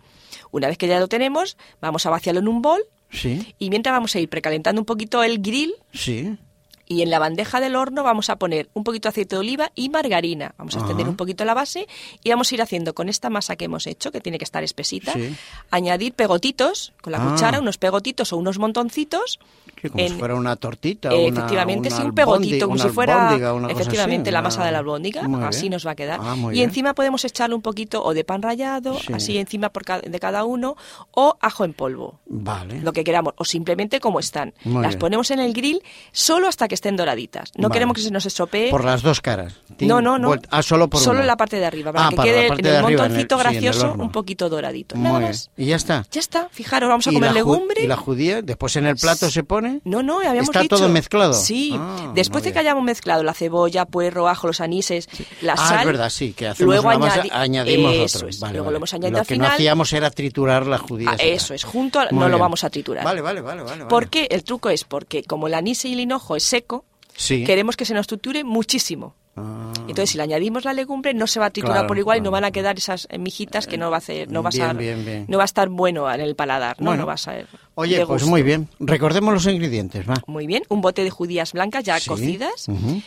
Una 0.50 0.66
vez 0.66 0.76
que 0.76 0.88
ya 0.88 0.98
lo 0.98 1.06
tenemos, 1.08 1.56
vamos 1.80 2.04
a 2.06 2.10
vaciarlo 2.10 2.40
en 2.40 2.48
un 2.48 2.62
bol 2.62 2.82
Sí, 3.12 3.54
y 3.58 3.70
mientras 3.70 3.92
vamos 3.92 4.14
a 4.16 4.20
ir 4.20 4.28
precalentando 4.28 4.80
un 4.80 4.86
poquito 4.86 5.22
el 5.22 5.40
grill 5.40 5.74
sí. 5.92 6.36
Y 6.86 7.02
en 7.02 7.10
la 7.10 7.18
bandeja 7.18 7.60
del 7.60 7.76
horno 7.76 8.02
vamos 8.02 8.28
a 8.30 8.36
poner 8.36 8.68
un 8.74 8.84
poquito 8.84 9.06
de 9.08 9.10
aceite 9.10 9.36
de 9.36 9.40
oliva 9.40 9.70
y 9.74 9.88
margarina. 9.88 10.54
Vamos 10.58 10.74
a 10.76 10.80
extender 10.80 11.08
un 11.08 11.16
poquito 11.16 11.44
la 11.44 11.54
base 11.54 11.86
y 12.22 12.30
vamos 12.30 12.50
a 12.50 12.54
ir 12.54 12.62
haciendo 12.62 12.94
con 12.94 13.08
esta 13.08 13.30
masa 13.30 13.56
que 13.56 13.64
hemos 13.66 13.86
hecho, 13.86 14.12
que 14.12 14.20
tiene 14.20 14.38
que 14.38 14.44
estar 14.44 14.62
espesita, 14.64 15.12
Sí. 15.12 15.34
añadir 15.70 16.12
pegotitos 16.14 16.92
con 17.00 17.12
la 17.12 17.22
Ah. 17.24 17.30
cuchara, 17.30 17.60
unos 17.60 17.78
pegotitos 17.78 18.32
o 18.32 18.36
unos 18.36 18.58
montoncitos. 18.58 19.38
Que 19.76 19.90
como 19.90 20.06
si 20.06 20.14
fuera 20.14 20.34
una 20.34 20.54
tortita. 20.56 21.10
Eh, 21.12 21.28
una- 21.28 21.40
efectivamente, 21.40 21.88
una 21.88 21.96
sí, 21.96 22.02
un 22.04 22.14
pegotito, 22.14 22.66
como 22.68 22.78
si 22.78 22.88
fuera 22.90 23.34
efectivamente 23.68 24.30
así, 24.30 24.32
la 24.34 24.42
masa 24.42 24.64
de 24.64 24.72
la 24.72 24.78
albóndiga, 24.78 25.22
así 25.46 25.62
bien. 25.62 25.72
nos 25.72 25.86
va 25.86 25.92
a 25.92 25.94
quedar. 25.96 26.20
Ah, 26.22 26.36
y 26.36 26.50
bien. 26.50 26.68
encima 26.68 26.94
podemos 26.94 27.24
echarle 27.24 27.54
un 27.54 27.62
poquito 27.62 28.02
o 28.04 28.14
de 28.14 28.24
pan 28.24 28.42
rallado, 28.42 28.98
Sí. 29.00 29.12
así 29.12 29.38
encima 29.38 29.70
por 29.70 29.84
ca- 29.84 30.00
de 30.00 30.20
cada 30.20 30.44
uno, 30.44 30.76
o 31.12 31.36
ajo 31.40 31.64
en 31.64 31.72
polvo. 31.74 32.20
Vale. 32.26 32.80
Lo 32.80 32.92
que 32.92 33.02
queramos, 33.02 33.34
o 33.36 33.44
simplemente 33.44 33.98
como 34.00 34.20
están. 34.20 34.54
Muy 34.64 34.82
Las 34.82 34.92
bien. 34.92 34.98
ponemos 35.00 35.30
en 35.30 35.40
el 35.40 35.52
grill 35.52 35.82
solo 36.12 36.48
hasta 36.48 36.68
que 36.68 36.71
estén 36.74 36.96
doraditas. 36.96 37.50
No 37.56 37.68
Vale. 37.68 37.72
queremos 37.74 37.96
que 37.96 38.02
se 38.02 38.10
nos 38.10 38.26
estropee. 38.26 38.70
Por 38.70 38.84
las 38.84 39.02
dos 39.02 39.20
caras. 39.20 39.54
No, 39.80 40.00
no, 40.00 40.18
no. 40.18 40.28
vuelta- 40.28 40.48
Ah, 40.52 40.62
solo 40.62 40.88
por 40.88 41.00
Solo 41.00 41.18
una. 41.20 41.26
la 41.26 41.36
parte 41.36 41.58
de 41.58 41.66
arriba, 41.66 41.92
para 41.92 42.06
Ah, 42.06 42.10
que 42.10 42.16
para 42.16 42.26
la 42.26 42.32
quede 42.34 42.46
en 42.46 42.66
el 42.66 42.84
arriba, 42.84 43.02
montoncito 43.02 43.36
sí, 43.36 43.40
en 43.40 43.46
el 43.46 43.52
gracioso 43.62 43.94
un 43.98 44.12
poquito 44.12 44.48
doradito. 44.48 44.96
Nada 44.96 45.20
más. 45.20 45.50
bien. 45.56 45.66
Y 45.66 45.70
ya 45.70 45.76
está. 45.76 46.06
Ya 46.10 46.20
está, 46.20 46.48
fijaros, 46.50 46.88
vamos 46.88 47.06
a 47.06 47.10
¿Y 47.10 47.14
comer 47.14 47.30
la 47.30 47.34
legumbre. 47.34 47.82
¿Y 47.82 47.86
la 47.86 47.96
judía? 47.96 48.42
Después 48.42 48.76
en 48.76 48.86
el 48.86 48.96
plato 48.96 49.30
se 49.30 49.44
pone. 49.44 49.80
No, 49.84 50.02
no, 50.02 50.18
habíamos 50.18 50.48
¿Está 50.50 50.60
dicho. 50.62 50.76
todo 50.76 50.88
mezclado? 50.88 51.32
Sí. 51.34 51.74
Ah, 51.78 52.12
Después 52.14 52.44
de 52.44 52.52
que 52.52 52.58
hayamos 52.58 52.84
mezclado 52.84 53.22
la 53.22 53.34
cebolla, 53.34 53.86
puerro, 53.86 54.28
ajo, 54.28 54.46
los 54.46 54.60
anises, 54.60 55.08
la 55.40 55.54
ah, 55.54 55.56
sal. 55.68 55.80
es 55.80 55.86
verdad, 55.86 56.10
sí, 56.10 56.32
que 56.32 56.48
hacemos 56.48 56.66
luego 56.74 56.88
una 56.88 56.98
masa, 56.98 57.22
añadi- 57.22 57.30
añadimos 57.32 57.94
eso 57.94 58.18
otro. 58.18 58.28
es, 58.28 58.40
Vale, 58.40 58.52
luego 58.54 58.64
vale. 58.66 58.72
lo 58.72 58.76
hemos 58.78 58.94
añadido 58.94 59.12
Lo 59.12 59.20
al 59.20 59.26
que 59.26 59.34
final. 59.34 59.48
no 59.48 59.54
hacíamos 59.54 59.92
era 59.92 60.10
triturar. 60.10 60.62
Ah, 60.72 61.16
y 61.18 61.28
eso 61.28 61.54
es, 61.54 61.64
junto 61.64 61.98
a- 62.00 62.08
no 62.10 62.28
lo 62.28 62.38
vamos 62.38 62.62
a 62.64 62.70
triturar. 62.70 63.04
Vale, 63.04 63.20
vale, 63.20 63.40
vale, 63.40 63.62
vale. 63.62 63.78
vale. 63.78 63.86
¿Por 63.86 64.08
qué? 64.08 64.26
El 64.30 64.44
truco 64.44 64.70
es 64.70 64.84
porque 64.84 65.24
como 65.24 65.46
el 65.46 65.54
anís 65.54 65.84
y 65.84 65.92
el 65.92 66.00
hinojo 66.00 66.36
es 66.36 66.44
seco, 66.44 66.61
Sí. 67.16 67.44
queremos 67.44 67.76
que 67.76 67.84
se 67.84 67.94
nos 67.94 68.06
triture 68.06 68.44
muchísimo. 68.44 69.14
Ah, 69.34 69.72
Entonces, 69.88 70.10
si 70.10 70.18
le 70.18 70.24
añadimos 70.24 70.66
la 70.66 70.74
legumbre, 70.74 71.14
no 71.14 71.26
se 71.26 71.40
va 71.40 71.46
a 71.46 71.50
triturar 71.50 71.76
Claro, 71.76 71.88
por 71.88 71.96
igual 71.96 72.18
y 72.18 72.20
no 72.20 72.30
van 72.30 72.44
a 72.44 72.50
quedar 72.50 72.76
esas 72.76 73.08
eh, 73.10 73.16
mijitas 73.16 73.66
que 73.66 73.78
no 73.78 73.88
va 73.90 73.96
a 73.96 73.98
hacer, 73.98 74.30
no 74.30 74.42
va 74.42 74.50
a 74.50 74.52
ser- 74.52 74.76
bien, 74.76 75.06
bien. 75.06 75.24
no 75.26 75.38
va 75.38 75.44
a 75.44 75.46
estar 75.46 75.70
bueno 75.70 76.12
en 76.12 76.20
el 76.20 76.36
paladar, 76.36 76.76
no, 76.80 76.86
Bueno. 76.90 77.02
no 77.02 77.06
va 77.06 77.14
a 77.14 77.16
ser. 77.16 77.46
Oye, 77.74 78.04
pues 78.04 78.26
muy 78.26 78.42
bien. 78.42 78.68
Recordemos 78.78 79.32
los 79.32 79.46
ingredientes, 79.46 80.06
va. 80.06 80.16
Muy 80.26 80.46
bien, 80.46 80.64
un 80.68 80.82
bote 80.82 81.02
de 81.02 81.08
judías 81.08 81.54
blancas 81.54 81.82
ya 81.82 81.98
Sí, 81.98 82.10
cocidas, 82.10 82.66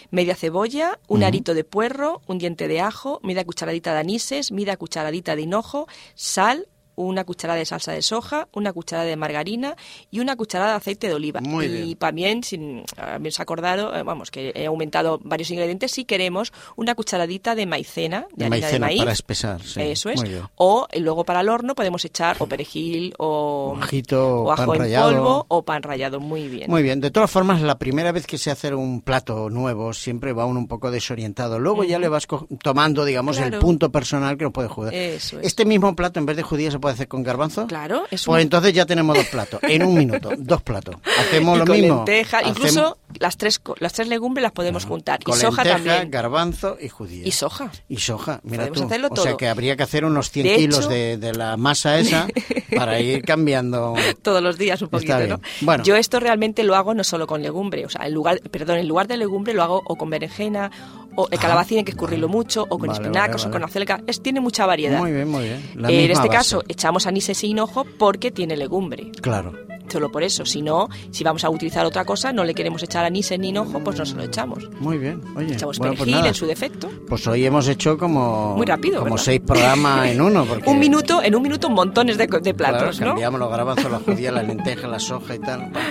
media 0.09 0.33
cebolla, 0.35 0.97
un 1.07 1.23
arito 1.23 1.53
de 1.53 1.63
puerro, 1.63 2.21
un 2.25 2.39
diente 2.39 2.67
de 2.67 2.81
ajo, 2.81 3.19
media 3.21 3.45
cucharadita 3.45 3.93
de 3.93 3.99
anises, 3.99 4.51
media 4.51 4.77
cucharadita 4.77 5.35
de 5.35 5.43
hinojo, 5.43 5.87
sal, 6.15 6.67
una 6.95 7.23
cucharada 7.23 7.59
de 7.59 7.65
salsa 7.65 7.91
de 7.91 8.01
soja, 8.01 8.47
una 8.53 8.73
cucharada 8.73 9.07
de 9.07 9.15
margarina 9.15 9.75
y 10.11 10.19
una 10.19 10.35
cucharada 10.35 10.71
de 10.71 10.77
aceite 10.77 11.07
de 11.07 11.13
oliva. 11.13 11.41
Muy 11.41 11.65
y 11.65 11.69
bien. 11.69 11.97
también, 11.97 12.43
sin 12.43 12.83
haberse 12.97 13.41
acordado, 13.41 13.95
eh, 13.95 14.03
vamos, 14.03 14.31
que 14.31 14.51
he 14.55 14.65
aumentado 14.65 15.19
varios 15.23 15.49
ingredientes, 15.51 15.91
si 15.91 16.05
queremos 16.05 16.53
una 16.75 16.95
cucharadita 16.95 17.55
de 17.55 17.65
maicena, 17.65 18.27
de, 18.31 18.35
De 18.35 18.45
harina 18.45 18.49
maicena, 18.49 18.73
de 18.73 18.79
maíz. 18.79 18.99
para 18.99 19.11
espesar, 19.11 19.61
sí. 19.63 19.81
Eso 19.81 20.09
es. 20.09 20.23
O 20.55 20.87
eh, 20.91 20.99
luego 20.99 21.23
para 21.25 21.41
el 21.41 21.49
horno 21.49 21.75
podemos 21.75 22.03
echar 22.05 22.37
o 22.39 22.47
perejil 22.47 23.13
o, 23.17 23.75
O 23.77 23.83
ajito, 23.83 24.43
o 24.43 24.51
ajo 24.51 24.65
pan 24.67 24.75
en 24.75 24.81
rallado. 24.81 25.11
polvo 25.11 25.45
o 25.49 25.63
pan 25.63 25.83
rallado. 25.83 26.19
Muy 26.19 26.47
bien. 26.47 26.69
Muy 26.69 26.83
bien, 26.83 27.01
de 27.01 27.11
todas 27.11 27.29
formas, 27.29 27.61
la 27.61 27.77
primera 27.77 28.11
vez 28.11 28.25
que 28.27 28.37
se 28.37 28.51
hace 28.51 28.73
un 28.73 29.01
plato 29.01 29.49
nuevo 29.49 29.93
siempre 29.93 30.33
va 30.33 30.45
uno 30.45 30.59
un 30.59 30.67
poco 30.67 30.91
desorientado. 30.91 31.59
Luego 31.59 31.83
ya 31.83 31.99
le 31.99 32.07
vas 32.07 32.27
tomando, 32.63 33.05
digamos, 33.05 33.37
el 33.39 33.59
punto 33.59 33.91
personal 33.91 34.37
que 34.37 34.45
nos 34.45 34.53
puede 34.53 34.67
jugar. 34.69 34.93
Eso 34.93 35.39
es. 35.39 35.47
Este 35.47 35.65
mismo 35.65 35.95
plato, 35.95 36.19
en 36.19 36.25
vez 36.25 36.35
de 36.37 36.43
judía, 36.43 36.71
se 36.71 36.79
puede 36.85 36.93
hacer 36.93 37.07
con 37.07 37.23
garbanzo. 37.23 37.65
Claro, 37.65 38.03
es 38.11 38.25
Pues 38.25 38.27
un- 38.27 38.39
entonces 38.41 38.71
ya 38.71 38.85
tenemos 38.85 39.17
dos 39.17 39.25
platos. 39.25 39.59
En 39.63 39.83
un 39.83 39.95
minuto, 39.95 40.29
dos 40.37 40.61
platos. 40.61 40.95
Hacemos 41.19 41.55
y 41.55 41.59
lo 41.59 41.65
con 41.65 41.81
mismo. 41.81 42.03
Hacemos 42.03 42.47
incluso 42.47 42.97
las 43.19 43.37
tres 43.37 43.59
las 43.79 43.93
tres 43.93 44.07
legumbres 44.07 44.43
las 44.43 44.51
podemos 44.51 44.85
juntar. 44.85 45.23
con 45.23 45.35
y 45.35 45.41
soja 45.41 45.63
lenteja, 45.63 45.83
también. 45.95 46.11
garbanzo 46.11 46.77
y 46.79 46.89
judía. 46.89 47.25
Y 47.25 47.31
soja. 47.31 47.71
Y 47.89 47.97
soja, 47.97 48.39
mira 48.43 48.63
Podemos 48.65 48.81
tú. 48.81 48.85
hacerlo 48.85 49.07
O 49.09 49.15
sea 49.15 49.31
todo. 49.31 49.37
que 49.37 49.47
habría 49.47 49.75
que 49.75 49.81
hacer 49.83 50.05
unos 50.05 50.29
100 50.29 50.45
De 50.45 50.55
kilos 50.57 50.79
hecho- 50.81 50.89
de, 50.89 51.17
de 51.17 51.33
la 51.33 51.57
masa 51.57 51.97
esa 51.97 52.27
para 52.75 52.99
ir 52.99 53.23
cambiando. 53.23 53.95
todos 54.21 54.43
los 54.43 54.57
días 54.59 54.79
un 54.83 54.89
poquito. 54.89 55.17
¿no? 55.27 55.39
Bueno. 55.61 55.83
Yo 55.83 55.95
esto 55.95 56.19
realmente 56.19 56.61
lo 56.63 56.75
hago 56.75 56.93
no 56.93 57.03
solo 57.03 57.25
con 57.25 57.41
legumbre, 57.41 57.85
o 57.85 57.89
sea, 57.89 58.05
en 58.05 58.13
lugar, 58.13 58.39
perdón, 58.51 58.77
en 58.77 58.87
lugar 58.87 59.07
de 59.07 59.17
legumbre 59.17 59.53
lo 59.55 59.63
hago 59.63 59.81
o 59.85 59.95
con 59.95 60.09
berenjena, 60.11 60.69
o 61.15 61.27
el 61.31 61.39
calabacín 61.39 61.79
hay 61.79 61.83
que 61.83 61.91
escurrirlo 61.91 62.27
mucho, 62.27 62.63
o 62.69 62.77
con 62.77 62.87
Vale, 62.87 62.93
espinacas, 63.01 63.41
vale, 63.43 63.49
o 63.49 63.51
con 63.51 63.61
vale. 63.61 63.65
acelga, 63.65 64.01
es 64.07 64.21
tiene 64.21 64.39
mucha 64.39 64.65
variedad. 64.65 64.99
Muy 64.99 65.11
bien, 65.11 65.27
muy 65.29 65.43
bien. 65.43 65.61
La 65.75 65.89
Eh, 65.89 65.93
en 65.95 66.07
misma 66.09 66.13
este 66.13 66.27
base. 66.27 66.37
caso 66.37 66.63
echamos 66.67 67.07
anís 67.07 67.25
sin 67.25 67.51
hinojo 67.51 67.85
porque 67.97 68.31
tiene 68.31 68.55
legumbre. 68.57 69.11
Claro. 69.21 69.53
Solo 69.87 70.11
por 70.11 70.23
eso, 70.23 70.45
si 70.45 70.63
no, 70.63 70.89
si 71.11 71.23
vamos 71.23 71.43
a 71.45 71.49
utilizar 71.49 71.85
otra 71.85 72.05
cosa, 72.05 72.33
no 72.33 72.43
le 72.43 72.55
queremos 72.55 72.81
echar 72.81 73.05
anís 73.05 73.31
ni 73.37 73.49
hinojo, 73.49 73.79
pues 73.81 73.97
no 73.99 74.05
se 74.05 74.15
lo 74.15 74.23
echamos. 74.23 74.67
Muy 74.79 74.97
bien. 74.97 75.21
Oye, 75.37 75.53
Echamos 75.53 75.77
bueno, 75.77 75.91
pues 75.93 75.99
perejil 75.99 76.15
nada. 76.15 76.27
en 76.29 76.33
su 76.33 76.45
defecto. 76.47 76.89
Pues 77.07 77.25
hoy 77.27 77.45
hemos 77.45 77.67
hecho 77.67 77.95
como 77.97 78.55
Muy 78.57 78.65
rápido, 78.65 78.95
como 78.99 79.11
¿verdad? 79.11 79.23
seis 79.23 79.41
programas 79.45 80.07
en 80.09 80.21
uno. 80.21 80.43
Porque, 80.49 80.67
Un 80.69 80.79
minuto, 80.79 81.21
en 81.23 81.35
un 81.35 81.43
minuto 81.43 81.69
montones 81.69 82.17
de, 82.17 82.25
de 82.25 82.53
claro, 82.55 82.77
platos, 82.79 82.99
¿no? 82.99 83.07
cambiamos 83.09 83.39
los 83.39 83.49
garbanzos, 83.49 83.91
la 83.91 83.99
judía, 83.99 84.31
la 84.31 84.41
lenteja, 84.41 84.87
la 84.87 84.99
soja 84.99 85.35
y 85.35 85.39
tal. 85.39 85.69
Bueno. 85.71 85.79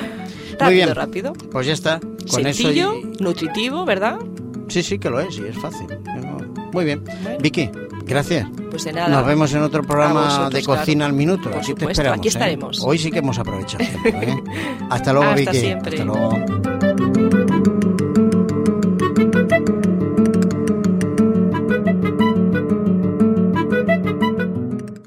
Muy 0.55 0.59
Rápido, 0.61 0.71
bien. 0.87 0.95
rápido. 0.95 1.33
Pues 1.51 1.67
ya 1.67 1.73
está. 1.73 1.99
Con 2.01 2.43
Sencillo, 2.43 2.93
eso. 2.95 3.09
y- 3.21 3.23
nutritivo, 3.23 3.85
¿verdad? 3.85 4.19
Sí, 4.75 4.83
sí, 4.83 4.99
que 4.99 5.09
lo 5.09 5.21
es, 5.21 5.39
y 5.39 5.47
es 5.47 5.57
fácil. 5.57 5.87
Muy 6.73 6.85
bien. 6.85 7.05
Bueno. 7.05 7.39
Vicky, 7.39 7.71
gracias. 8.05 8.49
Pues 8.73 8.83
de 8.83 8.93
nada. 8.93 9.07
Nos 9.07 9.25
vemos 9.25 9.55
en 9.55 9.63
otro 9.63 9.85
programa 9.85 10.25
vosotros, 10.25 10.51
de 10.53 10.65
cocina 10.65 11.05
claro. 11.05 11.11
al 11.11 11.13
minuto. 11.13 11.43
Por 11.45 11.59
aquí 11.59 11.61
te 11.61 11.67
supuesto, 11.67 11.91
esperamos. 11.93 12.19
aquí 12.19 12.27
¿eh? 12.27 12.31
estaremos. 12.31 12.81
Hoy 12.85 12.99
sí 12.99 13.13
que 13.13 13.21
hemos 13.21 13.39
aprovechado. 13.39 13.85
tiempo, 13.85 14.09
¿eh? 14.21 14.43
Hasta 14.91 15.13
luego, 15.13 15.29
Hasta 15.31 15.53
Vicky. 15.53 15.61
siempre. 15.61 15.93
Hasta 15.93 16.05
luego. 16.05 16.84